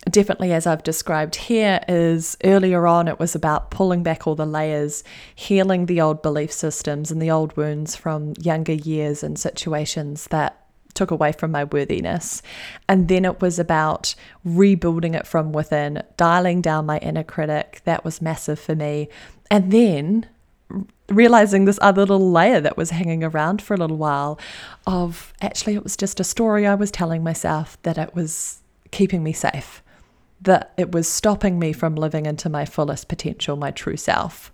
definitely 0.09 0.53
as 0.53 0.65
I've 0.65 0.83
described 0.83 1.35
here 1.35 1.81
is 1.87 2.37
earlier 2.43 2.87
on 2.87 3.07
it 3.07 3.19
was 3.19 3.35
about 3.35 3.71
pulling 3.71 4.03
back 4.03 4.25
all 4.25 4.35
the 4.35 4.45
layers, 4.45 5.03
healing 5.35 5.85
the 5.85 6.01
old 6.01 6.21
belief 6.21 6.51
systems 6.51 7.11
and 7.11 7.21
the 7.21 7.31
old 7.31 7.55
wounds 7.57 7.95
from 7.95 8.33
younger 8.39 8.73
years 8.73 9.23
and 9.23 9.37
situations 9.37 10.27
that 10.27 10.63
took 10.93 11.11
away 11.11 11.31
from 11.31 11.51
my 11.51 11.63
worthiness. 11.63 12.41
And 12.89 13.07
then 13.07 13.23
it 13.23 13.39
was 13.39 13.59
about 13.59 14.15
rebuilding 14.43 15.13
it 15.13 15.27
from 15.27 15.51
within, 15.51 16.01
dialing 16.17 16.61
down 16.61 16.87
my 16.87 16.97
inner 16.99 17.23
critic. 17.23 17.81
That 17.83 18.03
was 18.03 18.21
massive 18.21 18.59
for 18.59 18.75
me. 18.75 19.09
And 19.49 19.71
then 19.71 20.27
realizing 21.09 21.65
this 21.65 21.79
other 21.81 22.01
little 22.01 22.31
layer 22.31 22.59
that 22.59 22.75
was 22.75 22.89
hanging 22.89 23.23
around 23.23 23.61
for 23.61 23.73
a 23.73 23.77
little 23.77 23.95
while 23.97 24.37
of 24.85 25.33
actually 25.41 25.73
it 25.75 25.83
was 25.83 25.95
just 25.95 26.19
a 26.19 26.23
story 26.23 26.67
I 26.67 26.75
was 26.75 26.91
telling 26.91 27.23
myself 27.23 27.81
that 27.83 27.97
it 27.97 28.13
was 28.13 28.59
keeping 28.91 29.23
me 29.23 29.31
safe, 29.31 29.81
that 30.41 30.73
it 30.77 30.91
was 30.91 31.07
stopping 31.07 31.59
me 31.59 31.71
from 31.71 31.95
living 31.95 32.25
into 32.25 32.49
my 32.49 32.65
fullest 32.65 33.07
potential, 33.07 33.55
my 33.55 33.71
true 33.71 33.95
self. 33.95 34.51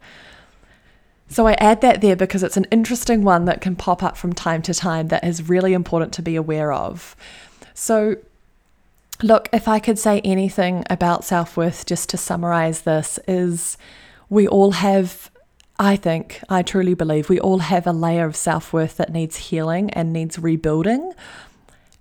So 1.28 1.48
I 1.48 1.54
add 1.54 1.82
that 1.82 2.02
there 2.02 2.16
because 2.16 2.44
it's 2.44 2.58
an 2.58 2.68
interesting 2.70 3.24
one 3.24 3.46
that 3.46 3.62
can 3.62 3.76
pop 3.76 4.04
up 4.04 4.16
from 4.16 4.34
time 4.34 4.62
to 4.64 4.74
time 4.76 5.08
that 5.08 5.24
is 5.24 5.50
really 5.50 5.74
important 5.74 6.14
to 6.14 6.22
be 6.22 6.36
aware 6.36 6.72
of. 6.72 7.16
So 7.74 8.18
look, 9.24 9.50
if 9.52 9.68
I 9.68 9.80
could 9.80 9.98
say 9.98 10.22
anything 10.22 10.84
about 10.90 11.24
self-worth 11.24 11.88
just 11.88 12.10
to 12.10 12.18
summarize 12.18 12.82
this 12.82 13.18
is 13.28 13.78
we 14.34 14.48
all 14.48 14.72
have 14.72 15.30
I 15.80 15.96
think, 15.96 16.40
I 16.50 16.62
truly 16.62 16.94
believe 16.94 17.30
we 17.30 17.40
all 17.40 17.58
have 17.58 17.88
a 17.88 17.92
layer 17.92 18.26
of 18.26 18.36
self 18.36 18.74
worth 18.74 18.98
that 18.98 19.12
needs 19.12 19.38
healing 19.38 19.90
and 19.90 20.14
needs 20.14 20.38
rebuilding. 20.38 21.14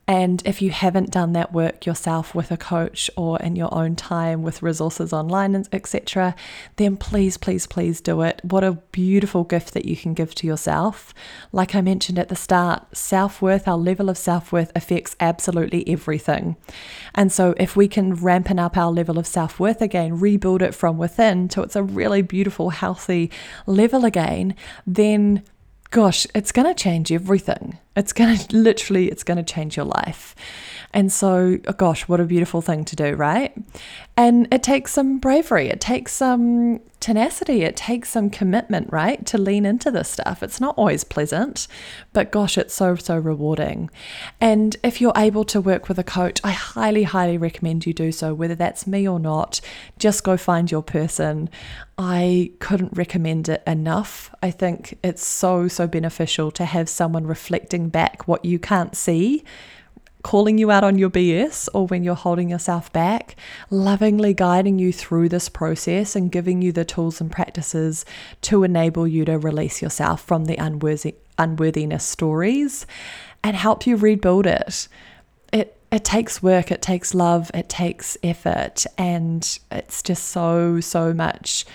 And 0.09 0.43
if 0.45 0.61
you 0.61 0.71
haven't 0.71 1.11
done 1.11 1.33
that 1.33 1.53
work 1.53 1.87
yourself 1.87 2.35
with 2.35 2.51
a 2.51 2.57
coach 2.57 3.09
or 3.17 3.39
in 3.39 3.55
your 3.55 3.73
own 3.73 3.95
time 3.95 4.43
with 4.43 4.63
resources 4.63 5.13
online, 5.13 5.65
etc., 5.73 6.35
then 6.77 6.97
please, 6.97 7.37
please, 7.37 7.67
please 7.69 8.01
do 8.01 8.23
it. 8.23 8.41
What 8.43 8.65
a 8.65 8.73
beautiful 8.91 9.45
gift 9.45 9.75
that 9.75 9.85
you 9.85 9.97
can 9.97 10.13
give 10.13 10.35
to 10.37 10.47
yourself. 10.47 11.15
Like 11.53 11.75
I 11.75 11.81
mentioned 11.81 12.19
at 12.19 12.29
the 12.29 12.37
start, 12.37 12.97
self 12.97 13.41
worth, 13.41 13.69
our 13.69 13.77
level 13.77 14.11
of 14.11 14.19
self 14.19 14.51
worth 14.51 14.73
affects 14.75 15.15
absolutely 15.21 15.89
everything. 15.89 16.57
And 17.15 17.31
so 17.31 17.55
if 17.57 17.77
we 17.77 17.87
can 17.87 18.15
rampen 18.15 18.59
up 18.59 18.77
our 18.77 18.91
level 18.91 19.19
of 19.19 19.27
self 19.27 19.61
worth 19.61 19.81
again, 19.81 20.19
rebuild 20.19 20.63
it 20.63 20.75
from 20.75 20.99
within 20.99 21.47
till 21.47 21.63
it's 21.63 21.77
a 21.77 21.83
really 21.83 22.23
beautiful, 22.23 22.71
healthy 22.71 23.31
level 23.67 24.05
again, 24.05 24.57
then 24.85 25.45
gosh, 25.93 26.27
it's 26.35 26.53
going 26.53 26.67
to 26.67 26.75
change 26.75 27.13
everything. 27.13 27.79
It's 27.97 28.13
going 28.13 28.39
to 28.39 28.57
literally, 28.57 29.09
it's 29.09 29.25
going 29.25 29.39
to 29.39 29.55
change 29.55 29.77
your 29.77 29.87
life. 29.87 30.35
And 30.95 31.11
so, 31.11 31.59
oh 31.67 31.73
gosh, 31.73 32.07
what 32.07 32.21
a 32.21 32.25
beautiful 32.25 32.61
thing 32.61 32.85
to 32.85 32.97
do, 32.97 33.15
right? 33.15 33.55
And 34.17 34.47
it 34.53 34.63
takes 34.63 34.93
some 34.93 35.19
bravery, 35.19 35.69
it 35.69 35.81
takes 35.81 36.13
some 36.13 36.81
tenacity, 37.01 37.63
it 37.63 37.77
takes 37.77 38.11
some 38.11 38.29
commitment, 38.29 38.93
right? 38.93 39.25
To 39.27 39.39
lean 39.39 39.65
into 39.65 39.91
this 39.91 40.11
stuff. 40.11 40.43
It's 40.43 40.61
not 40.61 40.77
always 40.77 41.03
pleasant, 41.03 41.67
but 42.13 42.31
gosh, 42.31 42.59
it's 42.59 42.75
so, 42.75 42.95
so 42.95 43.17
rewarding. 43.17 43.91
And 44.39 44.77
if 44.85 45.01
you're 45.01 45.15
able 45.17 45.45
to 45.47 45.63
work 45.63 45.89
with 45.89 45.99
a 45.99 46.05
coach, 46.05 46.41
I 46.45 46.51
highly, 46.51 47.05
highly 47.05 47.39
recommend 47.39 47.87
you 47.87 47.95
do 47.95 48.13
so, 48.13 48.35
whether 48.35 48.55
that's 48.55 48.87
me 48.87 49.09
or 49.09 49.19
not. 49.19 49.63
Just 49.99 50.25
go 50.25 50.37
find 50.37 50.71
your 50.71 50.83
person. 50.83 51.49
I 51.97 52.53
couldn't 52.59 52.97
recommend 52.97 53.49
it 53.49 53.63
enough. 53.67 54.35
I 54.43 54.51
think 54.51 54.99
it's 55.03 55.27
so, 55.27 55.69
so 55.69 55.87
beneficial 55.87 56.51
to 56.53 56.65
have 56.65 56.89
someone 56.89 57.27
back 57.89 58.27
what 58.29 58.45
you 58.45 58.59
can't 58.59 58.97
see 58.97 59.45
calling 60.23 60.59
you 60.59 60.71
out 60.71 60.85
on 60.85 60.99
your 60.99 61.11
BS 61.11 61.69
or 61.75 61.87
when 61.87 62.05
you're 62.05 62.15
holding 62.15 62.49
yourself 62.49 62.93
back, 62.93 63.37
lovingly 63.71 64.33
guiding 64.33 64.79
you 64.79 64.93
through 64.93 65.29
this 65.29 65.49
process 65.49 66.15
and 66.17 66.33
giving 66.33 66.63
you 66.63 66.73
the 66.73 66.85
tools 66.85 67.21
and 67.21 67.31
practices 67.31 68.05
to 68.43 68.63
enable 68.63 69.07
you 69.07 69.25
to 69.25 69.39
release 69.39 69.83
yourself 69.83 70.23
from 70.23 70.47
the 70.47 70.57
unworthy 70.57 71.17
unworthiness 71.39 72.05
stories 72.05 72.87
and 73.43 73.57
help 73.57 73.87
you 73.87 73.97
rebuild 73.97 74.47
it. 74.47 74.89
It 75.53 75.77
it 75.91 76.05
takes 76.05 76.43
work, 76.43 76.71
it 76.71 76.81
takes 76.81 77.15
love, 77.15 77.51
it 77.53 77.69
takes 77.69 78.17
effort, 78.23 78.87
and 78.97 79.59
it's 79.71 80.03
just 80.03 80.25
so 80.27 80.81
so 80.81 81.13
much 81.13 81.67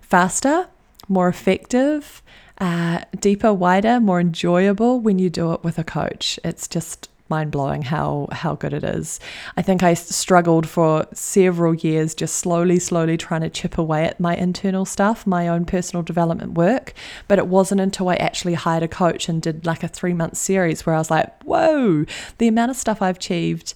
faster, 0.00 0.66
more 1.08 1.28
effective, 1.28 2.21
uh, 2.62 3.00
deeper, 3.18 3.52
wider, 3.52 3.98
more 3.98 4.20
enjoyable 4.20 5.00
when 5.00 5.18
you 5.18 5.28
do 5.28 5.52
it 5.52 5.64
with 5.64 5.80
a 5.80 5.84
coach. 5.84 6.38
It's 6.44 6.68
just 6.68 7.08
mind 7.28 7.50
blowing 7.50 7.82
how 7.82 8.28
how 8.30 8.54
good 8.54 8.72
it 8.72 8.84
is. 8.84 9.18
I 9.56 9.62
think 9.62 9.82
I 9.82 9.94
struggled 9.94 10.68
for 10.68 11.06
several 11.12 11.74
years 11.74 12.14
just 12.14 12.36
slowly 12.36 12.78
slowly 12.78 13.16
trying 13.16 13.40
to 13.40 13.50
chip 13.50 13.78
away 13.78 14.04
at 14.04 14.20
my 14.20 14.36
internal 14.36 14.84
stuff, 14.84 15.26
my 15.26 15.48
own 15.48 15.64
personal 15.64 16.04
development 16.04 16.52
work, 16.52 16.94
but 17.26 17.40
it 17.40 17.48
wasn't 17.48 17.80
until 17.80 18.08
I 18.08 18.14
actually 18.14 18.54
hired 18.54 18.84
a 18.84 18.88
coach 18.88 19.28
and 19.28 19.42
did 19.42 19.66
like 19.66 19.82
a 19.82 19.88
3 19.88 20.14
month 20.14 20.36
series 20.36 20.86
where 20.86 20.94
I 20.94 20.98
was 20.98 21.10
like, 21.10 21.42
"Whoa, 21.42 22.04
the 22.38 22.46
amount 22.46 22.70
of 22.70 22.76
stuff 22.76 23.02
I've 23.02 23.16
achieved 23.16 23.74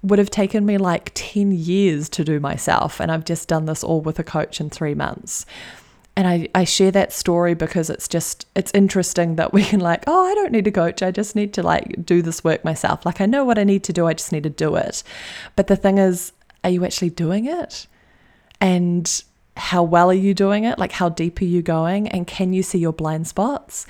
would 0.00 0.20
have 0.20 0.30
taken 0.30 0.64
me 0.64 0.78
like 0.78 1.10
10 1.14 1.50
years 1.50 2.08
to 2.10 2.22
do 2.22 2.38
myself 2.38 3.00
and 3.00 3.10
I've 3.10 3.24
just 3.24 3.48
done 3.48 3.64
this 3.64 3.82
all 3.82 4.00
with 4.00 4.20
a 4.20 4.24
coach 4.24 4.60
in 4.60 4.70
3 4.70 4.94
months." 4.94 5.44
And 6.18 6.26
I, 6.26 6.48
I 6.52 6.64
share 6.64 6.90
that 6.90 7.12
story 7.12 7.54
because 7.54 7.88
it's 7.88 8.08
just 8.08 8.44
it's 8.56 8.72
interesting 8.74 9.36
that 9.36 9.52
we 9.52 9.62
can 9.62 9.78
like 9.78 10.02
oh 10.08 10.26
i 10.26 10.34
don't 10.34 10.50
need 10.50 10.66
a 10.66 10.72
coach. 10.72 11.00
I 11.00 11.12
just 11.12 11.36
need 11.36 11.54
to 11.54 11.62
like 11.62 12.04
do 12.04 12.22
this 12.22 12.42
work 12.42 12.64
myself. 12.64 13.06
Like 13.06 13.20
i 13.20 13.26
know 13.26 13.44
what 13.44 13.56
i 13.56 13.62
need 13.62 13.84
to 13.84 13.92
do. 13.92 14.08
I 14.08 14.14
just 14.14 14.32
need 14.32 14.42
to 14.42 14.50
do 14.50 14.74
it. 14.74 15.04
But 15.54 15.68
the 15.68 15.76
thing 15.76 15.98
is 15.98 16.32
are 16.64 16.70
you 16.70 16.84
actually 16.84 17.10
doing 17.10 17.46
it? 17.46 17.86
And 18.60 19.22
how 19.56 19.84
well 19.84 20.10
are 20.10 20.24
you 20.26 20.34
doing 20.34 20.64
it? 20.64 20.76
Like 20.76 20.90
how 20.90 21.08
deep 21.08 21.40
are 21.40 21.44
you 21.44 21.62
going? 21.62 22.08
And 22.08 22.26
can 22.26 22.52
you 22.52 22.64
see 22.64 22.78
your 22.78 22.92
blind 22.92 23.28
spots? 23.28 23.86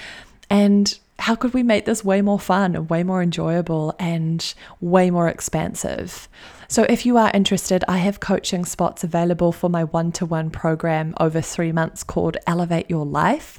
And 0.51 0.99
how 1.21 1.35
could 1.35 1.55
we 1.55 1.63
make 1.63 1.87
this 1.87 2.05
way 2.05 2.21
more 2.21 2.39
fun 2.39 2.77
and 2.77 2.91
way 2.91 3.05
more 3.05 3.23
enjoyable 3.23 3.97
and 3.99 4.53
way 4.83 5.11
more 5.11 5.29
expansive 5.29 6.29
so, 6.71 6.83
if 6.83 7.07
you 7.07 7.17
are 7.17 7.31
interested, 7.33 7.83
I 7.89 7.97
have 7.97 8.21
coaching 8.21 8.67
spots 8.67 9.03
available 9.03 9.53
for 9.53 9.71
my 9.71 9.85
one 9.85 10.13
to 10.13 10.27
one 10.27 10.51
program 10.51 11.15
over 11.19 11.41
three 11.41 11.73
months 11.73 12.05
called 12.05 12.37
Elevate 12.47 12.91
Your 12.91 13.07
Life. 13.07 13.59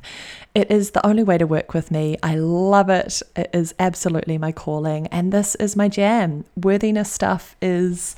It 0.53 0.69
is 0.69 0.91
the 0.91 1.03
only 1.03 1.23
way 1.23 1.39
to 1.39 1.47
work 1.47 1.73
with 1.73 1.89
me. 1.89 2.17
I 2.21 2.35
love 2.35 2.87
it. 2.89 3.23
It 3.35 3.49
is 3.51 3.73
absolutely 3.79 4.37
my 4.37 4.51
calling, 4.51 5.07
and 5.07 5.31
this 5.31 5.55
is 5.55 5.75
my 5.75 5.87
jam. 5.87 6.45
Worthiness 6.55 7.11
stuff 7.11 7.55
is 7.63 8.15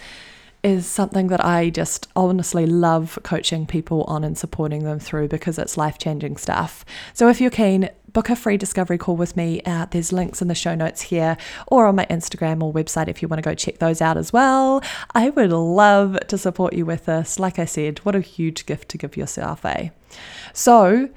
is 0.64 0.86
something 0.86 1.28
that 1.28 1.44
I 1.44 1.70
just 1.70 2.08
honestly 2.16 2.66
love 2.66 3.18
coaching 3.24 3.66
people 3.66 4.04
on 4.04 4.24
and 4.24 4.38
supporting 4.38 4.84
them 4.84 5.00
through 5.00 5.28
because 5.28 5.58
it's 5.58 5.78
life 5.78 5.98
changing 5.98 6.38
stuff. 6.38 6.86
So 7.14 7.30
if 7.30 7.42
you're 7.42 7.50
keen, 7.50 7.90
book 8.14 8.30
a 8.30 8.36
free 8.36 8.58
discovery 8.58 8.98
call 8.98 9.16
with 9.16 9.36
me. 9.38 9.62
Uh, 9.66 9.86
there's 9.92 10.12
links 10.12 10.42
in 10.42 10.48
the 10.48 10.56
show 10.56 10.76
notes 10.76 11.02
here 11.02 11.38
or 11.68 11.88
on 11.88 11.96
my 11.96 12.06
Instagram 12.10 12.62
or 12.62 12.74
website 12.74 13.08
if 13.08 13.22
you 13.22 13.28
want 13.28 13.42
to 13.44 13.50
go 13.50 13.56
check 13.56 13.80
those 13.80 14.02
out 14.02 14.18
as 14.18 14.34
well. 14.34 14.82
I 15.14 15.30
would 15.30 15.52
love 15.52 16.20
to 16.28 16.38
support 16.38 16.74
you 16.74 16.86
with 16.86 17.06
this. 17.06 17.40
Like 17.40 17.60
I 17.60 17.66
said, 17.66 18.00
what 18.00 18.16
a 18.16 18.22
huge 18.22 18.66
gift 18.66 18.90
to 18.90 18.98
give 18.98 19.18
yourself, 19.18 19.66
eh? 19.66 19.90
So, 20.54 21.10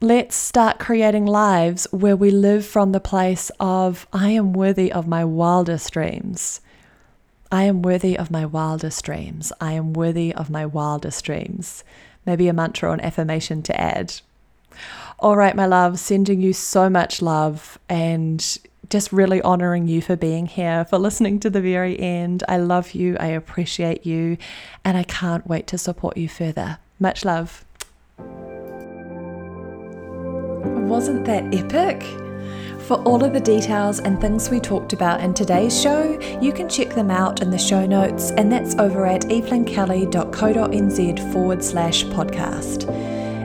let's 0.00 0.36
start 0.36 0.78
creating 0.78 1.26
lives 1.26 1.86
where 1.90 2.16
we 2.16 2.30
live 2.30 2.66
from 2.66 2.92
the 2.92 3.00
place 3.00 3.50
of 3.58 4.06
I 4.12 4.30
am 4.30 4.52
worthy 4.52 4.92
of 4.92 5.08
my 5.08 5.24
wildest 5.24 5.92
dreams. 5.92 6.60
I 7.50 7.64
am 7.64 7.82
worthy 7.82 8.18
of 8.18 8.30
my 8.30 8.44
wildest 8.44 9.04
dreams. 9.04 9.52
I 9.60 9.72
am 9.72 9.92
worthy 9.92 10.34
of 10.34 10.50
my 10.50 10.66
wildest 10.66 11.24
dreams. 11.24 11.84
Maybe 12.26 12.48
a 12.48 12.52
mantra 12.52 12.90
or 12.90 12.94
an 12.94 13.00
affirmation 13.00 13.62
to 13.62 13.80
add. 13.80 14.20
All 15.18 15.36
right, 15.36 15.54
my 15.54 15.66
love, 15.66 15.98
sending 15.98 16.40
you 16.40 16.52
so 16.52 16.90
much 16.90 17.22
love 17.22 17.78
and 17.88 18.58
just 18.90 19.12
really 19.12 19.40
honoring 19.42 19.88
you 19.88 20.02
for 20.02 20.16
being 20.16 20.46
here, 20.46 20.84
for 20.84 20.98
listening 20.98 21.40
to 21.40 21.50
the 21.50 21.60
very 21.60 21.98
end. 21.98 22.44
I 22.48 22.58
love 22.58 22.92
you, 22.92 23.16
I 23.18 23.26
appreciate 23.26 24.04
you, 24.04 24.36
and 24.84 24.96
I 24.96 25.04
can't 25.04 25.46
wait 25.46 25.66
to 25.68 25.78
support 25.78 26.16
you 26.16 26.28
further. 26.28 26.78
Much 27.00 27.24
love. 27.24 27.64
Wasn't 30.88 31.24
that 31.24 31.54
epic? 31.54 32.02
For 32.86 32.96
all 33.04 33.24
of 33.24 33.32
the 33.32 33.40
details 33.40 34.00
and 34.00 34.20
things 34.20 34.50
we 34.50 34.60
talked 34.60 34.92
about 34.92 35.22
in 35.22 35.32
today's 35.32 35.80
show, 35.80 36.20
you 36.40 36.52
can 36.52 36.68
check 36.68 36.90
them 36.90 37.10
out 37.10 37.40
in 37.40 37.50
the 37.50 37.58
show 37.58 37.86
notes, 37.86 38.32
and 38.32 38.52
that's 38.52 38.74
over 38.76 39.06
at 39.06 39.22
evelynkelly.co.nz 39.22 41.32
forward 41.32 41.64
slash 41.64 42.04
podcast. 42.04 43.23